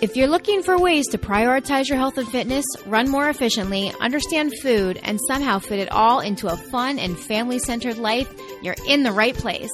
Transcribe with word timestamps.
If 0.00 0.14
you're 0.14 0.28
looking 0.28 0.62
for 0.62 0.78
ways 0.78 1.08
to 1.08 1.18
prioritize 1.18 1.88
your 1.88 1.98
health 1.98 2.18
and 2.18 2.28
fitness, 2.28 2.64
run 2.86 3.10
more 3.10 3.28
efficiently, 3.28 3.92
understand 4.00 4.52
food, 4.62 5.00
and 5.02 5.18
somehow 5.26 5.58
fit 5.58 5.80
it 5.80 5.90
all 5.90 6.20
into 6.20 6.46
a 6.46 6.56
fun 6.56 7.00
and 7.00 7.18
family 7.18 7.58
centered 7.58 7.98
life, 7.98 8.32
you're 8.62 8.76
in 8.86 9.02
the 9.02 9.10
right 9.10 9.34
place. 9.34 9.72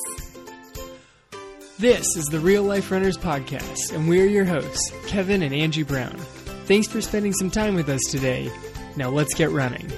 This 1.79 2.17
is 2.17 2.25
the 2.27 2.41
Real 2.41 2.63
Life 2.63 2.91
Runners 2.91 3.19
Podcast, 3.19 3.93
and 3.93 4.09
we're 4.09 4.25
your 4.25 4.47
hosts, 4.47 4.91
Kevin 5.07 5.43
and 5.43 5.55
Angie 5.55 5.83
Brown. 5.83 6.17
Thanks 6.65 6.89
for 6.89 7.03
spending 7.03 7.35
some 7.35 7.51
time 7.51 7.75
with 7.75 7.91
us 7.91 8.01
today. 8.09 8.51
Now 8.97 9.11
let's 9.11 9.35
get 9.35 9.51
running. 9.51 9.93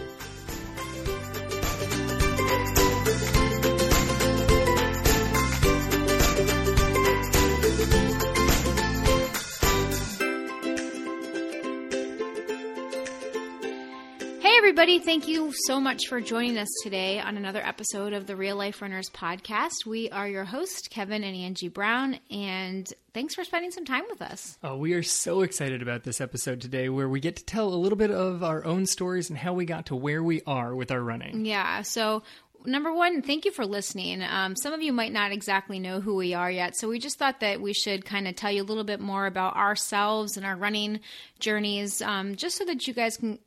Thank 15.04 15.28
you 15.28 15.52
so 15.66 15.78
much 15.78 16.08
for 16.08 16.20
joining 16.20 16.58
us 16.58 16.68
today 16.82 17.20
on 17.20 17.36
another 17.36 17.60
episode 17.64 18.12
of 18.12 18.26
the 18.26 18.34
Real 18.34 18.56
Life 18.56 18.82
Runners 18.82 19.08
podcast. 19.10 19.86
We 19.86 20.10
are 20.10 20.26
your 20.26 20.44
hosts, 20.44 20.88
Kevin 20.88 21.22
and 21.22 21.36
Angie 21.36 21.68
Brown, 21.68 22.18
and 22.30 22.92
thanks 23.14 23.34
for 23.34 23.44
spending 23.44 23.70
some 23.70 23.84
time 23.84 24.04
with 24.08 24.20
us. 24.20 24.58
Oh, 24.62 24.76
we 24.76 24.94
are 24.94 25.02
so 25.02 25.42
excited 25.42 25.80
about 25.80 26.02
this 26.02 26.20
episode 26.20 26.60
today 26.60 26.88
where 26.88 27.08
we 27.08 27.20
get 27.20 27.36
to 27.36 27.44
tell 27.44 27.68
a 27.72 27.76
little 27.76 27.96
bit 27.96 28.10
of 28.10 28.42
our 28.42 28.64
own 28.64 28.86
stories 28.86 29.30
and 29.30 29.38
how 29.38 29.52
we 29.52 29.64
got 29.64 29.86
to 29.86 29.96
where 29.96 30.22
we 30.22 30.42
are 30.46 30.74
with 30.74 30.90
our 30.90 31.00
running. 31.00 31.44
Yeah, 31.44 31.82
so 31.82 32.22
number 32.66 32.92
one, 32.92 33.22
thank 33.22 33.44
you 33.44 33.50
for 33.50 33.64
listening. 33.64 34.22
Um, 34.22 34.56
some 34.56 34.72
of 34.72 34.82
you 34.82 34.92
might 34.92 35.12
not 35.12 35.32
exactly 35.32 35.78
know 35.78 36.00
who 36.00 36.14
we 36.14 36.34
are 36.34 36.50
yet, 36.50 36.76
so 36.76 36.88
we 36.88 36.98
just 36.98 37.18
thought 37.18 37.40
that 37.40 37.60
we 37.60 37.72
should 37.72 38.04
kind 38.04 38.28
of 38.28 38.36
tell 38.36 38.50
you 38.50 38.62
a 38.62 38.64
little 38.64 38.84
bit 38.84 39.00
more 39.00 39.26
about 39.26 39.56
ourselves 39.56 40.36
and 40.36 40.44
our 40.44 40.56
running 40.56 41.00
journeys, 41.38 42.02
um, 42.02 42.36
just 42.36 42.56
so 42.56 42.64
that 42.64 42.86
you 42.86 42.94
guys 42.94 43.16
can, 43.16 43.38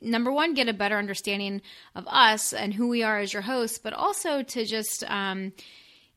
number 0.00 0.30
one, 0.30 0.54
get 0.54 0.68
a 0.68 0.72
better 0.72 0.96
understanding 0.98 1.62
of 1.94 2.06
us 2.08 2.52
and 2.52 2.74
who 2.74 2.88
we 2.88 3.02
are 3.02 3.18
as 3.18 3.32
your 3.32 3.42
hosts, 3.42 3.78
but 3.78 3.92
also 3.92 4.42
to 4.42 4.64
just. 4.64 5.04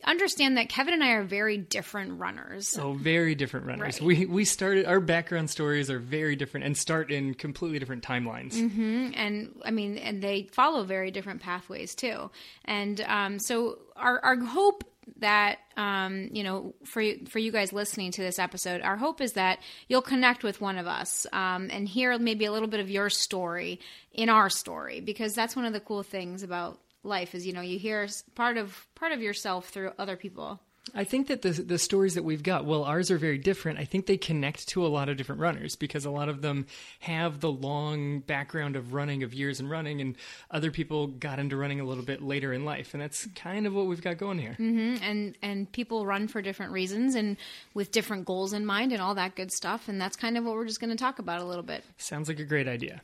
Understand 0.06 0.58
that 0.58 0.70
Kevin 0.70 0.94
and 0.94 1.04
I 1.04 1.12
are 1.12 1.24
very 1.24 1.58
different 1.58 2.20
runners. 2.20 2.78
Oh, 2.80 2.94
very 2.94 3.36
different 3.36 3.66
runners. 3.66 4.00
Right. 4.00 4.02
We 4.02 4.26
we 4.26 4.46
started 4.46 4.86
our 4.86 5.02
background 5.02 5.50
stories 5.50 5.92
are 5.92 6.00
very 6.00 6.38
different 6.38 6.66
and 6.66 6.78
start 6.78 7.12
in 7.12 7.34
completely 7.34 7.80
different 7.80 8.04
timelines. 8.04 8.54
Mm-hmm. 8.54 9.12
And 9.16 9.60
I 9.66 9.72
mean, 9.72 9.98
and 9.98 10.22
they 10.22 10.48
follow 10.54 10.86
very 10.86 11.12
different 11.12 11.42
pathways 11.42 11.96
too. 11.96 12.32
And 12.64 13.02
um, 13.02 13.40
so 13.40 13.80
our 13.98 14.24
our 14.24 14.38
hope 14.38 14.86
that 15.18 15.60
um, 15.76 16.30
you 16.32 16.44
know 16.44 16.74
for 16.86 17.04
for 17.28 17.40
you 17.40 17.52
guys 17.52 17.74
listening 17.74 18.12
to 18.12 18.22
this 18.22 18.40
episode, 18.40 18.82
our 18.82 18.96
hope 18.96 19.20
is 19.20 19.34
that 19.34 19.60
you'll 19.90 20.02
connect 20.02 20.44
with 20.44 20.62
one 20.62 20.78
of 20.78 20.88
us 20.88 21.28
um, 21.34 21.70
and 21.72 21.90
hear 21.90 22.18
maybe 22.18 22.46
a 22.46 22.52
little 22.52 22.70
bit 22.70 22.80
of 22.80 22.90
your 22.90 23.10
story 23.10 23.80
in 24.14 24.30
our 24.30 24.50
story 24.50 25.02
because 25.02 25.34
that's 25.34 25.56
one 25.56 25.66
of 25.66 25.74
the 25.74 25.80
cool 25.80 26.04
things 26.04 26.42
about 26.42 26.80
life 27.10 27.36
is 27.36 27.46
you 27.46 27.54
know 27.54 27.62
you 27.62 27.78
hear 27.78 28.08
part 28.36 28.58
of 28.58 28.88
part 28.96 29.12
of 29.12 29.22
yourself 29.22 29.70
through 29.70 29.92
other 29.98 30.16
people 30.16 30.60
I 30.96 31.04
think 31.04 31.28
that 31.28 31.42
the 31.42 31.52
the 31.52 31.78
stories 31.78 32.16
that 32.16 32.24
we've 32.24 32.44
got, 32.44 32.66
well, 32.66 32.84
ours 32.84 33.12
are 33.12 33.18
very 33.18 33.38
different. 33.38 33.80
I 33.80 33.86
think 33.86 34.06
they 34.06 34.18
connect 34.18 34.68
to 34.70 34.86
a 34.86 34.88
lot 34.88 35.10
of 35.10 35.18
different 35.18 35.42
runners 35.42 35.76
because 35.76 36.06
a 36.06 36.10
lot 36.10 36.30
of 36.30 36.42
them 36.42 36.66
have 37.00 37.40
the 37.40 37.52
long 37.52 38.20
background 38.20 38.76
of 38.76 38.94
running, 38.94 39.24
of 39.24 39.34
years 39.34 39.60
and 39.60 39.70
running, 39.70 40.02
and 40.02 40.16
other 40.52 40.72
people 40.72 41.08
got 41.08 41.40
into 41.40 41.56
running 41.58 41.80
a 41.80 41.84
little 41.84 42.04
bit 42.04 42.22
later 42.22 42.54
in 42.54 42.66
life, 42.66 42.94
and 42.94 43.02
that's 43.02 43.28
kind 43.36 43.68
of 43.68 43.74
what 43.74 43.86
we've 43.86 44.02
got 44.02 44.18
going 44.18 44.40
here. 44.40 44.56
Mm-hmm. 44.60 45.04
And 45.04 45.38
and 45.42 45.72
people 45.72 46.06
run 46.06 46.28
for 46.28 46.42
different 46.42 46.72
reasons 46.72 47.16
and 47.16 47.38
with 47.74 47.92
different 47.92 48.26
goals 48.26 48.54
in 48.54 48.66
mind 48.66 48.92
and 48.92 49.02
all 49.02 49.16
that 49.16 49.36
good 49.36 49.52
stuff, 49.52 49.88
and 49.88 50.00
that's 50.02 50.18
kind 50.18 50.38
of 50.38 50.44
what 50.44 50.56
we're 50.56 50.68
just 50.68 50.80
going 50.80 50.92
to 50.92 50.96
talk 50.96 51.20
about 51.20 51.42
a 51.42 51.46
little 51.46 51.64
bit. 51.64 51.84
Sounds 51.98 52.28
like 52.28 52.40
a 52.40 52.46
great 52.46 52.68
idea. 52.68 53.02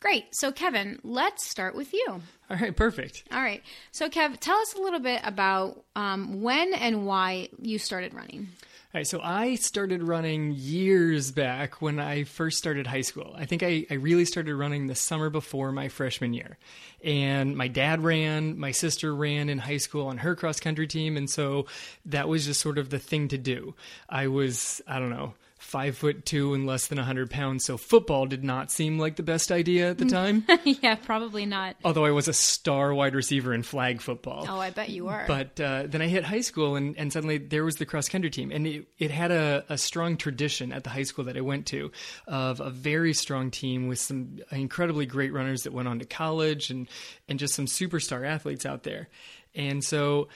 Great. 0.00 0.26
So, 0.32 0.52
Kevin, 0.52 0.98
let's 1.02 1.48
start 1.48 1.74
with 1.74 1.92
you. 1.92 2.06
All 2.08 2.56
right, 2.56 2.76
perfect. 2.76 3.24
All 3.32 3.42
right. 3.42 3.62
So, 3.92 4.08
Kev, 4.08 4.38
tell 4.38 4.58
us 4.58 4.74
a 4.74 4.80
little 4.80 5.00
bit 5.00 5.20
about 5.24 5.84
um, 5.96 6.42
when 6.42 6.74
and 6.74 7.06
why 7.06 7.48
you 7.60 7.78
started 7.78 8.14
running. 8.14 8.48
All 8.94 9.00
right, 9.00 9.06
so 9.06 9.20
I 9.22 9.56
started 9.56 10.02
running 10.02 10.52
years 10.56 11.30
back 11.30 11.82
when 11.82 11.98
I 11.98 12.24
first 12.24 12.56
started 12.56 12.86
high 12.86 13.00
school. 13.00 13.34
I 13.36 13.44
think 13.44 13.62
I, 13.62 13.84
I 13.90 13.94
really 13.94 14.24
started 14.24 14.54
running 14.54 14.86
the 14.86 14.94
summer 14.94 15.28
before 15.28 15.72
my 15.72 15.88
freshman 15.88 16.32
year. 16.32 16.56
And 17.02 17.56
my 17.56 17.68
dad 17.68 18.04
ran, 18.04 18.58
my 18.58 18.70
sister 18.70 19.14
ran 19.14 19.48
in 19.48 19.58
high 19.58 19.76
school 19.78 20.06
on 20.06 20.18
her 20.18 20.34
cross 20.34 20.60
country 20.60 20.86
team. 20.86 21.16
And 21.16 21.28
so 21.28 21.66
that 22.06 22.28
was 22.28 22.46
just 22.46 22.60
sort 22.60 22.78
of 22.78 22.90
the 22.90 22.98
thing 22.98 23.28
to 23.28 23.38
do. 23.38 23.74
I 24.08 24.28
was, 24.28 24.80
I 24.86 24.98
don't 24.98 25.10
know, 25.10 25.34
five 25.66 25.96
foot 25.96 26.24
two 26.24 26.54
and 26.54 26.64
less 26.64 26.86
than 26.86 26.96
100 26.96 27.28
pounds, 27.28 27.64
so 27.64 27.76
football 27.76 28.24
did 28.26 28.44
not 28.44 28.70
seem 28.70 28.98
like 28.98 29.16
the 29.16 29.22
best 29.22 29.50
idea 29.50 29.90
at 29.90 29.98
the 29.98 30.06
time. 30.06 30.46
yeah, 30.64 30.94
probably 30.94 31.44
not. 31.44 31.76
Although 31.84 32.04
I 32.04 32.12
was 32.12 32.28
a 32.28 32.32
star 32.32 32.94
wide 32.94 33.14
receiver 33.14 33.52
in 33.52 33.62
flag 33.62 34.00
football. 34.00 34.46
Oh, 34.48 34.58
I 34.58 34.70
bet 34.70 34.90
you 34.90 35.06
were. 35.06 35.24
But 35.26 35.60
uh, 35.60 35.84
then 35.88 36.00
I 36.00 36.06
hit 36.06 36.24
high 36.24 36.40
school, 36.40 36.76
and, 36.76 36.96
and 36.96 37.12
suddenly 37.12 37.38
there 37.38 37.64
was 37.64 37.76
the 37.76 37.84
cross 37.84 38.08
country 38.08 38.30
team. 38.30 38.52
And 38.52 38.66
it, 38.66 38.86
it 38.98 39.10
had 39.10 39.32
a, 39.32 39.64
a 39.68 39.76
strong 39.76 40.16
tradition 40.16 40.72
at 40.72 40.84
the 40.84 40.90
high 40.90 41.02
school 41.02 41.24
that 41.24 41.36
I 41.36 41.40
went 41.40 41.66
to 41.66 41.90
of 42.26 42.60
a 42.60 42.70
very 42.70 43.12
strong 43.12 43.50
team 43.50 43.88
with 43.88 43.98
some 43.98 44.38
incredibly 44.50 45.04
great 45.04 45.32
runners 45.32 45.64
that 45.64 45.72
went 45.72 45.88
on 45.88 45.98
to 45.98 46.04
college 46.04 46.70
and, 46.70 46.88
and 47.28 47.38
just 47.38 47.54
some 47.54 47.66
superstar 47.66 48.26
athletes 48.26 48.64
out 48.64 48.84
there. 48.84 49.08
And 49.56 49.82
so 49.82 50.28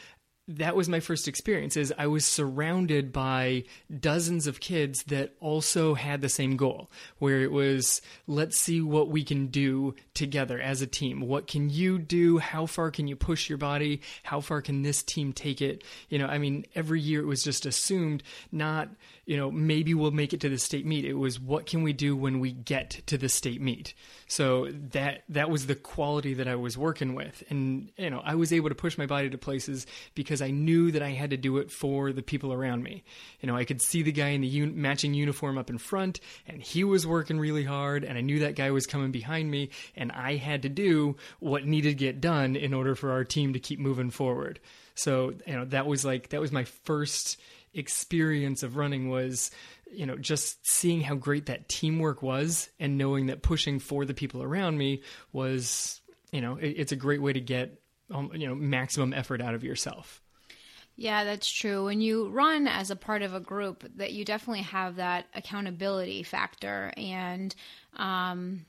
that 0.56 0.75
was 0.75 0.88
my 0.88 1.00
first 1.00 1.28
experience 1.28 1.77
is 1.77 1.94
I 1.97 2.09
was 2.09 2.25
surrounded 2.25 3.12
by 3.12 3.65
dozens 4.00 4.47
of 4.47 4.61
kids 4.61 5.05
that 5.05 5.34
also 5.41 5.94
had 5.94 6.21
the 6.21 6.28
same 6.28 6.56
goal 6.56 6.91
where 7.19 7.43
it 7.43 7.53
was 7.53 8.03
let's 8.27 8.59
see 8.59 8.81
what 8.81 9.09
we 9.09 9.22
can 9.22 9.47
do 9.47 9.94
together 10.15 10.61
as 10.61 10.83
a 10.83 10.87
team. 10.87 11.21
What 11.21 11.47
can 11.47 11.71
you 11.71 11.99
do? 11.99 12.38
How 12.38 12.66
far 12.66 12.91
can 12.91 13.06
you 13.06 13.16
push 13.16 13.49
your 13.49 13.59
body? 13.59 14.00
How 14.25 14.41
far 14.41 14.61
can 14.61 14.83
this 14.83 15.03
team 15.03 15.33
take 15.33 15.62
it? 15.62 15.84
You 16.09 16.19
know 16.19 16.27
I 16.27 16.38
mean 16.38 16.67
every 16.75 17.00
year 17.00 17.21
it 17.21 17.27
was 17.27 17.44
just 17.44 17.65
assumed 17.67 18.22
not 18.50 18.88
you 19.31 19.37
know, 19.37 19.49
maybe 19.49 19.94
we'll 19.94 20.11
make 20.11 20.32
it 20.32 20.41
to 20.41 20.49
the 20.49 20.59
state 20.59 20.84
meet. 20.84 21.05
It 21.05 21.15
was 21.15 21.38
what 21.38 21.65
can 21.65 21.84
we 21.84 21.93
do 21.93 22.17
when 22.17 22.41
we 22.41 22.50
get 22.50 23.00
to 23.06 23.17
the 23.17 23.28
state 23.28 23.61
meet. 23.61 23.94
So 24.27 24.67
that 24.91 25.22
that 25.28 25.49
was 25.49 25.69
the 25.69 25.77
quality 25.77 26.34
that 26.34 26.49
I 26.49 26.56
was 26.56 26.77
working 26.77 27.15
with, 27.15 27.44
and 27.49 27.93
you 27.97 28.11
know, 28.11 28.22
I 28.25 28.34
was 28.34 28.53
able 28.53 28.71
to 28.71 28.75
push 28.75 28.99
my 28.99 29.06
body 29.06 29.31
to 29.31 29.38
places 29.38 29.87
because 30.17 30.39
I 30.42 30.50
knew 30.50 30.90
that 30.92 31.02
I 31.02 31.10
had 31.10 31.30
to 31.30 31.36
do 31.36 31.58
it 31.58 31.70
for 31.70 32.12
the 32.12 32.22
people 32.22 32.52
around 32.52 32.82
me. 32.82 33.04
You 33.40 33.46
know, 33.46 33.56
I 33.56 33.64
could 33.64 33.82
see 33.82 34.02
the 34.02 34.12
guy 34.12 34.28
in 34.28 34.40
the 34.40 34.48
un- 34.48 34.80
matching 34.80 35.14
uniform 35.14 35.58
up 35.58 35.70
in 35.70 35.78
front, 35.78 36.20
and 36.46 36.62
he 36.62 36.84
was 36.84 37.06
working 37.06 37.38
really 37.38 37.64
hard, 37.64 38.04
and 38.04 38.16
I 38.16 38.20
knew 38.20 38.40
that 38.40 38.56
guy 38.56 38.70
was 38.70 38.86
coming 38.86 39.12
behind 39.12 39.50
me, 39.50 39.70
and 39.96 40.12
I 40.12 40.36
had 40.36 40.62
to 40.62 40.68
do 40.68 41.16
what 41.38 41.66
needed 41.66 41.90
to 41.90 41.94
get 41.94 42.20
done 42.20 42.56
in 42.56 42.74
order 42.74 42.94
for 42.94 43.12
our 43.12 43.24
team 43.24 43.52
to 43.52 43.60
keep 43.60 43.78
moving 43.78 44.10
forward. 44.10 44.60
So 44.94 45.34
you 45.46 45.54
know, 45.54 45.64
that 45.66 45.86
was 45.86 46.04
like 46.04 46.30
that 46.30 46.40
was 46.40 46.52
my 46.52 46.64
first 46.64 47.38
experience 47.72 48.62
of 48.62 48.76
running 48.76 49.10
was 49.10 49.50
you 49.92 50.06
know 50.06 50.16
just 50.16 50.58
seeing 50.66 51.00
how 51.00 51.14
great 51.14 51.46
that 51.46 51.68
teamwork 51.68 52.22
was 52.22 52.68
and 52.80 52.98
knowing 52.98 53.26
that 53.26 53.42
pushing 53.42 53.78
for 53.78 54.04
the 54.04 54.14
people 54.14 54.42
around 54.42 54.76
me 54.76 55.02
was 55.32 56.00
you 56.32 56.40
know 56.40 56.56
it, 56.56 56.68
it's 56.68 56.92
a 56.92 56.96
great 56.96 57.22
way 57.22 57.32
to 57.32 57.40
get 57.40 57.80
um, 58.10 58.30
you 58.34 58.46
know 58.46 58.54
maximum 58.54 59.12
effort 59.12 59.40
out 59.40 59.54
of 59.54 59.62
yourself 59.62 60.20
yeah, 61.00 61.25
that's 61.25 61.50
true. 61.50 61.87
When 61.87 62.03
you 62.03 62.28
run 62.28 62.69
as 62.69 62.91
a 62.91 62.94
part 62.94 63.22
of 63.22 63.33
a 63.33 63.41
group, 63.41 63.91
that 63.97 64.12
you 64.12 64.22
definitely 64.22 64.65
have 64.65 64.97
that 64.97 65.25
accountability 65.34 66.22
factor 66.25 66.93
and 66.94 67.55
um, 67.97 68.66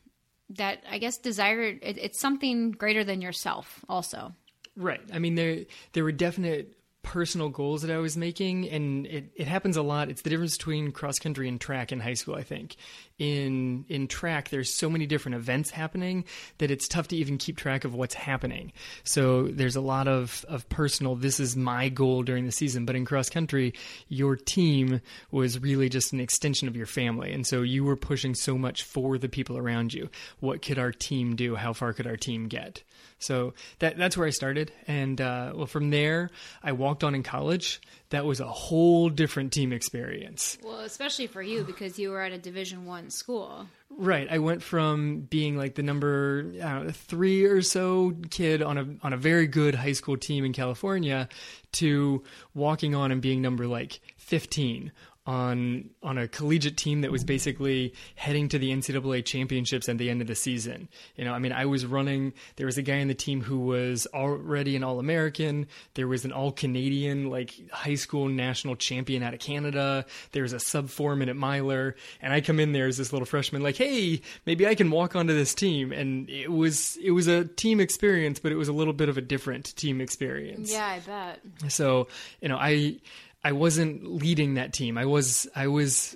that 0.51 0.81
I 0.89 0.97
guess 0.97 1.17
desire. 1.17 1.61
It, 1.61 1.97
it's 1.97 2.21
something 2.21 2.71
greater 2.71 3.03
than 3.03 3.21
yourself, 3.21 3.83
also. 3.89 4.33
Right. 4.77 5.01
I 5.11 5.19
mean, 5.19 5.35
there 5.35 5.65
there 5.91 6.05
were 6.05 6.13
definite 6.13 6.77
personal 7.03 7.49
goals 7.49 7.81
that 7.81 7.91
I 7.91 7.97
was 7.97 8.15
making, 8.15 8.69
and 8.69 9.05
it, 9.07 9.31
it 9.35 9.47
happens 9.47 9.77
a 9.77 9.81
lot. 9.81 10.09
It's 10.09 10.21
the 10.21 10.29
difference 10.29 10.57
between 10.57 10.91
cross 10.91 11.19
country 11.19 11.47
and 11.47 11.59
track 11.59 11.91
in 11.91 11.99
high 11.99 12.13
school, 12.13 12.35
I 12.35 12.43
think. 12.43 12.75
In 13.17 13.85
in 13.89 14.07
track, 14.07 14.49
there's 14.49 14.73
so 14.73 14.89
many 14.89 15.05
different 15.05 15.35
events 15.35 15.69
happening 15.69 16.25
that 16.57 16.71
it's 16.71 16.87
tough 16.87 17.07
to 17.09 17.15
even 17.15 17.37
keep 17.37 17.57
track 17.57 17.85
of 17.85 17.93
what's 17.93 18.13
happening. 18.13 18.71
So 19.03 19.47
there's 19.47 19.75
a 19.75 19.81
lot 19.81 20.07
of, 20.07 20.45
of 20.47 20.67
personal, 20.69 21.15
this 21.15 21.39
is 21.39 21.55
my 21.55 21.89
goal 21.89 22.23
during 22.23 22.45
the 22.45 22.51
season. 22.51 22.85
But 22.85 22.95
in 22.95 23.05
cross 23.05 23.29
country, 23.29 23.73
your 24.07 24.35
team 24.35 25.01
was 25.31 25.59
really 25.59 25.89
just 25.89 26.13
an 26.13 26.19
extension 26.19 26.67
of 26.67 26.75
your 26.75 26.85
family. 26.85 27.31
And 27.31 27.45
so 27.45 27.61
you 27.61 27.83
were 27.83 27.95
pushing 27.95 28.35
so 28.35 28.57
much 28.57 28.83
for 28.83 29.17
the 29.17 29.29
people 29.29 29.57
around 29.57 29.93
you. 29.93 30.09
What 30.39 30.61
could 30.61 30.79
our 30.79 30.91
team 30.91 31.35
do? 31.35 31.55
How 31.55 31.73
far 31.73 31.93
could 31.93 32.07
our 32.07 32.17
team 32.17 32.47
get? 32.47 32.83
So 33.21 33.53
that 33.79 33.97
that's 33.97 34.17
where 34.17 34.27
I 34.27 34.31
started, 34.31 34.71
and 34.87 35.21
uh, 35.21 35.53
well, 35.55 35.67
from 35.67 35.91
there 35.91 36.31
I 36.63 36.71
walked 36.71 37.03
on 37.03 37.15
in 37.15 37.23
college. 37.23 37.79
That 38.09 38.25
was 38.25 38.41
a 38.41 38.47
whole 38.47 39.09
different 39.09 39.53
team 39.53 39.71
experience. 39.71 40.57
Well, 40.61 40.81
especially 40.81 41.27
for 41.27 41.41
you 41.41 41.63
because 41.63 41.97
you 41.97 42.09
were 42.09 42.21
at 42.21 42.33
a 42.33 42.37
Division 42.37 42.85
One 42.85 43.09
school. 43.09 43.67
Right. 43.89 44.27
I 44.29 44.39
went 44.39 44.63
from 44.63 45.21
being 45.21 45.57
like 45.57 45.75
the 45.75 45.83
number 45.83 46.43
know, 46.43 46.89
three 46.91 47.45
or 47.45 47.61
so 47.61 48.15
kid 48.29 48.61
on 48.61 48.77
a 48.77 48.87
on 49.03 49.13
a 49.13 49.17
very 49.17 49.47
good 49.47 49.75
high 49.75 49.91
school 49.93 50.17
team 50.17 50.43
in 50.43 50.53
California 50.53 51.29
to 51.73 52.23
walking 52.53 52.95
on 52.95 53.11
and 53.11 53.21
being 53.21 53.41
number 53.41 53.67
like 53.67 54.01
15 54.17 54.91
on 55.25 55.89
on 56.01 56.17
a 56.17 56.27
collegiate 56.27 56.77
team 56.77 57.01
that 57.01 57.11
was 57.11 57.23
basically 57.23 57.93
heading 58.15 58.49
to 58.49 58.57
the 58.57 58.71
NCAA 58.71 59.23
championships 59.23 59.87
at 59.87 59.99
the 59.99 60.09
end 60.09 60.19
of 60.21 60.27
the 60.27 60.33
season. 60.33 60.89
You 61.15 61.25
know, 61.25 61.33
I 61.33 61.39
mean, 61.39 61.51
I 61.51 61.65
was 61.65 61.85
running. 61.85 62.33
There 62.55 62.65
was 62.65 62.77
a 62.79 62.81
guy 62.81 62.95
in 62.95 63.07
the 63.07 63.13
team 63.13 63.41
who 63.41 63.59
was 63.59 64.07
already 64.13 64.75
an 64.75 64.83
All 64.83 64.99
American. 64.99 65.67
There 65.93 66.07
was 66.07 66.25
an 66.25 66.31
All 66.31 66.51
Canadian, 66.51 67.29
like 67.29 67.53
high 67.71 67.95
school 67.95 68.27
national 68.27 68.75
champion 68.77 69.21
out 69.21 69.35
of 69.35 69.39
Canada. 69.39 70.05
There 70.31 70.41
was 70.41 70.53
a 70.53 70.59
sub 70.59 70.89
four 70.89 71.15
minute 71.15 71.35
miler, 71.35 71.95
and 72.19 72.33
I 72.33 72.41
come 72.41 72.59
in 72.59 72.71
there 72.71 72.87
as 72.87 72.97
this 72.97 73.13
little 73.13 73.27
freshman, 73.27 73.61
like, 73.61 73.77
hey, 73.77 74.21
maybe 74.47 74.65
I 74.65 74.73
can 74.73 74.89
walk 74.89 75.15
onto 75.15 75.33
this 75.35 75.53
team. 75.53 75.91
And 75.91 76.27
it 76.31 76.51
was 76.51 76.97
it 76.97 77.11
was 77.11 77.27
a 77.27 77.45
team 77.45 77.79
experience, 77.79 78.39
but 78.39 78.51
it 78.51 78.55
was 78.55 78.69
a 78.69 78.73
little 78.73 78.93
bit 78.93 79.07
of 79.07 79.19
a 79.19 79.21
different 79.21 79.75
team 79.75 80.01
experience. 80.01 80.71
Yeah, 80.71 80.87
I 80.87 80.99
bet. 80.99 81.41
So 81.71 82.07
you 82.41 82.49
know, 82.49 82.57
I 82.57 82.97
I 83.43 83.51
wasn't 83.53 84.05
leading 84.05 84.55
that 84.55 84.73
team. 84.73 84.97
I 84.97 85.05
was 85.05 85.47
I 85.55 85.67
was 85.67 86.15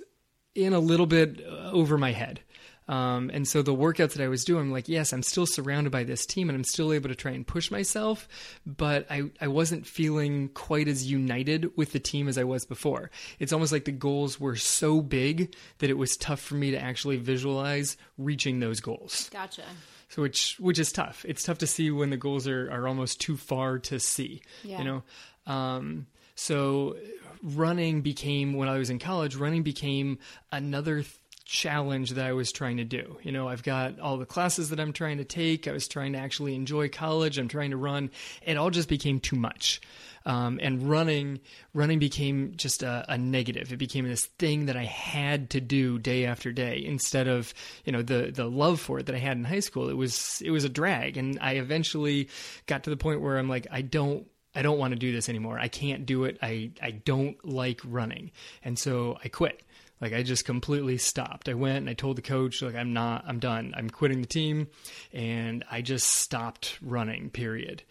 in 0.54 0.72
a 0.72 0.80
little 0.80 1.06
bit 1.06 1.40
over 1.44 1.98
my 1.98 2.12
head. 2.12 2.40
Um, 2.88 3.30
and 3.34 3.48
so 3.48 3.62
the 3.62 3.74
workouts 3.74 4.12
that 4.12 4.22
I 4.22 4.28
was 4.28 4.44
doing, 4.44 4.62
I'm 4.62 4.72
like, 4.72 4.88
yes, 4.88 5.12
I'm 5.12 5.22
still 5.22 5.46
surrounded 5.46 5.90
by 5.90 6.04
this 6.04 6.24
team 6.24 6.48
and 6.48 6.56
I'm 6.56 6.64
still 6.64 6.92
able 6.92 7.08
to 7.08 7.16
try 7.16 7.32
and 7.32 7.46
push 7.46 7.70
myself, 7.70 8.28
but 8.64 9.06
I, 9.10 9.30
I 9.40 9.48
wasn't 9.48 9.86
feeling 9.86 10.50
quite 10.50 10.86
as 10.86 11.10
united 11.10 11.76
with 11.76 11.92
the 11.92 11.98
team 11.98 12.28
as 12.28 12.38
I 12.38 12.44
was 12.44 12.64
before. 12.64 13.10
It's 13.40 13.52
almost 13.52 13.72
like 13.72 13.86
the 13.86 13.92
goals 13.92 14.38
were 14.38 14.54
so 14.54 15.00
big 15.00 15.54
that 15.78 15.90
it 15.90 15.98
was 15.98 16.16
tough 16.16 16.40
for 16.40 16.54
me 16.54 16.70
to 16.70 16.80
actually 16.80 17.16
visualize 17.16 17.96
reaching 18.18 18.60
those 18.60 18.78
goals. 18.78 19.28
Gotcha. 19.32 19.64
So 20.08 20.22
which 20.22 20.56
which 20.60 20.78
is 20.78 20.92
tough. 20.92 21.24
It's 21.28 21.42
tough 21.42 21.58
to 21.58 21.66
see 21.66 21.90
when 21.90 22.10
the 22.10 22.16
goals 22.16 22.46
are, 22.46 22.70
are 22.70 22.86
almost 22.86 23.20
too 23.20 23.36
far 23.36 23.80
to 23.80 23.98
see. 23.98 24.42
Yeah. 24.62 24.78
You 24.78 24.84
know? 24.84 25.52
Um, 25.52 26.06
so 26.36 26.96
running 27.42 28.02
became 28.02 28.54
when 28.54 28.68
I 28.68 28.78
was 28.78 28.90
in 28.90 28.98
college, 28.98 29.34
running 29.36 29.62
became 29.62 30.18
another 30.52 31.02
th- 31.02 31.18
challenge 31.44 32.10
that 32.10 32.26
I 32.26 32.32
was 32.32 32.50
trying 32.50 32.78
to 32.78 32.84
do. 32.84 33.18
You 33.22 33.30
know, 33.30 33.48
I've 33.48 33.62
got 33.62 34.00
all 34.00 34.16
the 34.16 34.26
classes 34.26 34.70
that 34.70 34.80
I'm 34.80 34.92
trying 34.92 35.18
to 35.18 35.24
take. 35.24 35.68
I 35.68 35.72
was 35.72 35.86
trying 35.86 36.12
to 36.12 36.18
actually 36.18 36.54
enjoy 36.56 36.88
college. 36.88 37.38
I'm 37.38 37.48
trying 37.48 37.70
to 37.70 37.76
run. 37.76 38.10
It 38.44 38.56
all 38.56 38.70
just 38.70 38.88
became 38.88 39.20
too 39.20 39.36
much. 39.36 39.80
Um, 40.26 40.58
and 40.60 40.82
running, 40.90 41.38
running 41.72 42.00
became 42.00 42.54
just 42.56 42.82
a, 42.82 43.04
a 43.08 43.16
negative. 43.16 43.72
It 43.72 43.76
became 43.76 44.08
this 44.08 44.26
thing 44.26 44.66
that 44.66 44.76
I 44.76 44.84
had 44.84 45.50
to 45.50 45.60
do 45.60 46.00
day 46.00 46.26
after 46.26 46.50
day 46.50 46.84
instead 46.84 47.28
of 47.28 47.54
you 47.84 47.92
know 47.92 48.02
the 48.02 48.32
the 48.34 48.50
love 48.50 48.80
for 48.80 48.98
it 48.98 49.06
that 49.06 49.14
I 49.14 49.18
had 49.18 49.36
in 49.36 49.44
high 49.44 49.60
school. 49.60 49.88
It 49.88 49.96
was 49.96 50.42
it 50.44 50.50
was 50.50 50.64
a 50.64 50.68
drag, 50.68 51.16
and 51.16 51.38
I 51.40 51.52
eventually 51.52 52.28
got 52.66 52.82
to 52.84 52.90
the 52.90 52.96
point 52.96 53.20
where 53.20 53.38
I'm 53.38 53.48
like, 53.48 53.68
I 53.70 53.82
don't 53.82 54.26
I 54.56 54.62
don't 54.62 54.78
want 54.78 54.92
to 54.92 54.98
do 54.98 55.12
this 55.12 55.28
anymore. 55.28 55.58
I 55.58 55.68
can't 55.68 56.06
do 56.06 56.24
it. 56.24 56.38
I, 56.42 56.70
I 56.82 56.90
don't 56.90 57.36
like 57.44 57.80
running. 57.84 58.30
And 58.64 58.78
so 58.78 59.18
I 59.22 59.28
quit. 59.28 59.62
Like 60.00 60.12
I 60.12 60.22
just 60.22 60.44
completely 60.44 60.98
stopped. 60.98 61.48
I 61.48 61.54
went 61.54 61.78
and 61.78 61.90
I 61.90 61.94
told 61.94 62.16
the 62.16 62.22
coach, 62.22 62.62
like, 62.62 62.74
I'm 62.74 62.92
not, 62.92 63.24
I'm 63.26 63.38
done. 63.38 63.74
I'm 63.76 63.90
quitting 63.90 64.22
the 64.22 64.26
team. 64.26 64.68
And 65.12 65.62
I 65.70 65.82
just 65.82 66.06
stopped 66.06 66.78
running, 66.82 67.30
period. 67.30 67.82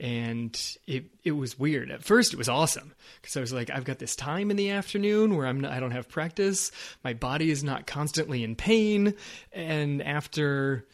And 0.00 0.60
it, 0.86 1.06
it 1.24 1.32
was 1.32 1.58
weird. 1.58 1.90
At 1.90 2.04
first, 2.04 2.32
it 2.32 2.36
was 2.36 2.48
awesome 2.48 2.94
because 3.20 3.36
I 3.36 3.40
was 3.40 3.52
like, 3.52 3.70
I've 3.70 3.84
got 3.84 3.98
this 3.98 4.14
time 4.14 4.50
in 4.50 4.56
the 4.56 4.70
afternoon 4.70 5.36
where 5.36 5.46
I'm 5.46 5.60
not, 5.60 5.72
I 5.72 5.80
don't 5.80 5.90
have 5.92 6.08
practice. 6.08 6.70
My 7.02 7.14
body 7.14 7.50
is 7.50 7.64
not 7.64 7.86
constantly 7.86 8.44
in 8.44 8.54
pain. 8.54 9.14
And 9.52 10.02
after, 10.02 10.84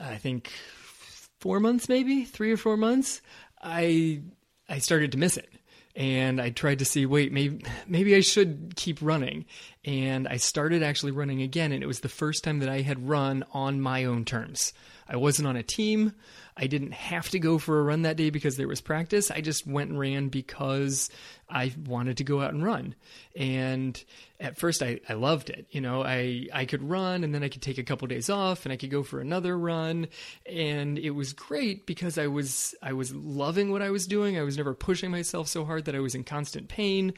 I 0.00 0.16
think, 0.16 0.52
four 1.40 1.60
months, 1.60 1.88
maybe 1.88 2.24
three 2.24 2.52
or 2.52 2.56
four 2.56 2.76
months, 2.76 3.20
I 3.60 4.22
I 4.68 4.78
started 4.78 5.12
to 5.12 5.18
miss 5.18 5.36
it. 5.36 5.48
And 5.96 6.40
I 6.40 6.50
tried 6.50 6.78
to 6.78 6.84
see, 6.84 7.06
wait, 7.06 7.32
maybe 7.32 7.64
maybe 7.88 8.14
I 8.14 8.20
should 8.20 8.74
keep 8.76 8.98
running. 9.02 9.46
And 9.84 10.28
I 10.28 10.36
started 10.36 10.82
actually 10.82 11.12
running 11.12 11.42
again, 11.42 11.72
and 11.72 11.82
it 11.82 11.86
was 11.86 12.00
the 12.00 12.08
first 12.08 12.44
time 12.44 12.60
that 12.60 12.68
I 12.68 12.82
had 12.82 13.08
run 13.08 13.44
on 13.52 13.80
my 13.80 14.04
own 14.04 14.24
terms. 14.24 14.72
I 15.08 15.16
wasn't 15.16 15.48
on 15.48 15.56
a 15.56 15.62
team. 15.62 16.12
I 16.56 16.66
didn't 16.66 16.92
have 16.92 17.30
to 17.30 17.38
go 17.38 17.58
for 17.58 17.78
a 17.78 17.82
run 17.82 18.02
that 18.02 18.16
day 18.16 18.30
because 18.30 18.56
there 18.56 18.68
was 18.68 18.80
practice. 18.80 19.30
I 19.30 19.40
just 19.40 19.66
went 19.66 19.90
and 19.90 19.98
ran 19.98 20.28
because 20.28 21.08
I 21.48 21.72
wanted 21.86 22.18
to 22.18 22.24
go 22.24 22.42
out 22.42 22.52
and 22.52 22.64
run. 22.64 22.94
And 23.36 24.02
at 24.40 24.58
first 24.58 24.82
I, 24.82 25.00
I 25.08 25.14
loved 25.14 25.50
it. 25.50 25.66
You 25.70 25.80
know, 25.80 26.02
I, 26.02 26.48
I 26.52 26.64
could 26.66 26.82
run 26.82 27.24
and 27.24 27.34
then 27.34 27.42
I 27.42 27.48
could 27.48 27.62
take 27.62 27.78
a 27.78 27.84
couple 27.84 28.08
days 28.08 28.28
off 28.28 28.66
and 28.66 28.72
I 28.72 28.76
could 28.76 28.90
go 28.90 29.02
for 29.02 29.20
another 29.20 29.56
run. 29.56 30.08
And 30.44 30.98
it 30.98 31.10
was 31.10 31.32
great 31.32 31.86
because 31.86 32.18
I 32.18 32.26
was 32.26 32.74
I 32.82 32.92
was 32.92 33.14
loving 33.14 33.70
what 33.70 33.82
I 33.82 33.90
was 33.90 34.06
doing. 34.06 34.36
I 34.38 34.42
was 34.42 34.56
never 34.56 34.74
pushing 34.74 35.10
myself 35.10 35.48
so 35.48 35.64
hard 35.64 35.86
that 35.86 35.94
I 35.94 36.00
was 36.00 36.14
in 36.14 36.24
constant 36.24 36.68
pain. 36.68 37.14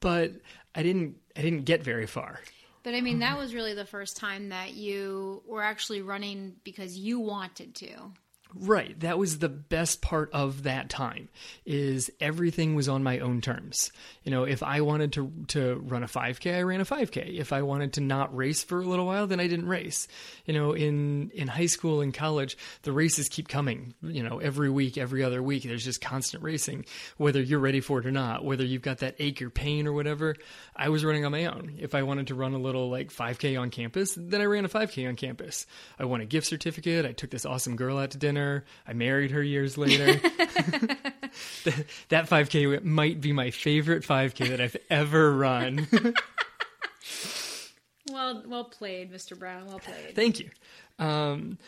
But 0.00 0.32
I 0.74 0.82
didn't 0.82 1.16
I 1.36 1.42
didn't 1.42 1.64
get 1.64 1.82
very 1.82 2.06
far. 2.06 2.40
But 2.82 2.94
I 2.94 3.00
mean, 3.00 3.18
that 3.18 3.30
mm-hmm. 3.30 3.38
was 3.38 3.54
really 3.54 3.74
the 3.74 3.84
first 3.84 4.16
time 4.16 4.48
that 4.50 4.74
you 4.74 5.42
were 5.46 5.62
actually 5.62 6.02
running 6.02 6.56
because 6.64 6.96
you 6.96 7.20
wanted 7.20 7.74
to. 7.76 8.12
Right. 8.54 8.98
That 9.00 9.18
was 9.18 9.38
the 9.38 9.48
best 9.48 10.02
part 10.02 10.30
of 10.32 10.64
that 10.64 10.90
time 10.90 11.28
is 11.64 12.10
everything 12.20 12.74
was 12.74 12.88
on 12.88 13.02
my 13.02 13.20
own 13.20 13.40
terms. 13.40 13.92
You 14.24 14.30
know, 14.30 14.44
if 14.44 14.62
I 14.62 14.80
wanted 14.80 15.12
to 15.14 15.32
to 15.48 15.76
run 15.76 16.02
a 16.02 16.06
5k, 16.06 16.56
I 16.56 16.62
ran 16.62 16.80
a 16.80 16.84
5k. 16.84 17.38
If 17.38 17.52
I 17.52 17.62
wanted 17.62 17.92
to 17.94 18.00
not 18.00 18.34
race 18.36 18.64
for 18.64 18.80
a 18.80 18.86
little 18.86 19.06
while, 19.06 19.26
then 19.26 19.38
I 19.38 19.46
didn't 19.46 19.68
race. 19.68 20.08
You 20.46 20.54
know, 20.54 20.72
in 20.72 21.30
in 21.30 21.46
high 21.46 21.66
school 21.66 22.00
and 22.00 22.12
college, 22.12 22.56
the 22.82 22.92
races 22.92 23.28
keep 23.28 23.46
coming, 23.46 23.94
you 24.02 24.22
know, 24.22 24.38
every 24.38 24.70
week, 24.70 24.98
every 24.98 25.22
other 25.22 25.42
week. 25.42 25.62
There's 25.62 25.84
just 25.84 26.00
constant 26.00 26.42
racing, 26.42 26.86
whether 27.18 27.40
you're 27.40 27.60
ready 27.60 27.80
for 27.80 28.00
it 28.00 28.06
or 28.06 28.10
not, 28.10 28.44
whether 28.44 28.64
you've 28.64 28.82
got 28.82 28.98
that 28.98 29.14
ache 29.20 29.40
or 29.42 29.50
pain 29.50 29.86
or 29.86 29.92
whatever. 29.92 30.34
I 30.74 30.88
was 30.88 31.04
running 31.04 31.24
on 31.24 31.32
my 31.32 31.46
own. 31.46 31.76
If 31.78 31.94
I 31.94 32.02
wanted 32.02 32.28
to 32.28 32.34
run 32.34 32.54
a 32.54 32.58
little 32.58 32.90
like 32.90 33.12
5k 33.12 33.60
on 33.60 33.70
campus, 33.70 34.14
then 34.16 34.40
I 34.40 34.44
ran 34.44 34.64
a 34.64 34.68
5k 34.68 35.08
on 35.08 35.14
campus. 35.14 35.66
I 35.98 36.04
won 36.04 36.20
a 36.20 36.26
gift 36.26 36.46
certificate. 36.48 37.06
I 37.06 37.12
took 37.12 37.30
this 37.30 37.46
awesome 37.46 37.76
girl 37.76 37.96
out 37.96 38.10
to 38.10 38.18
dinner. 38.18 38.39
I 38.86 38.92
married 38.92 39.30
her 39.30 39.42
years 39.42 39.76
later. 39.78 40.20
that 42.08 42.28
5K 42.28 42.82
might 42.82 43.20
be 43.20 43.32
my 43.32 43.50
favorite 43.50 44.02
5K 44.02 44.48
that 44.48 44.60
I've 44.60 44.76
ever 44.88 45.32
run. 45.32 45.86
well, 48.10 48.42
well 48.46 48.64
played, 48.64 49.12
Mr. 49.12 49.38
Brown. 49.38 49.66
Well 49.66 49.78
played. 49.78 50.14
Thank 50.14 50.40
you. 50.40 50.50
Um, 50.98 51.58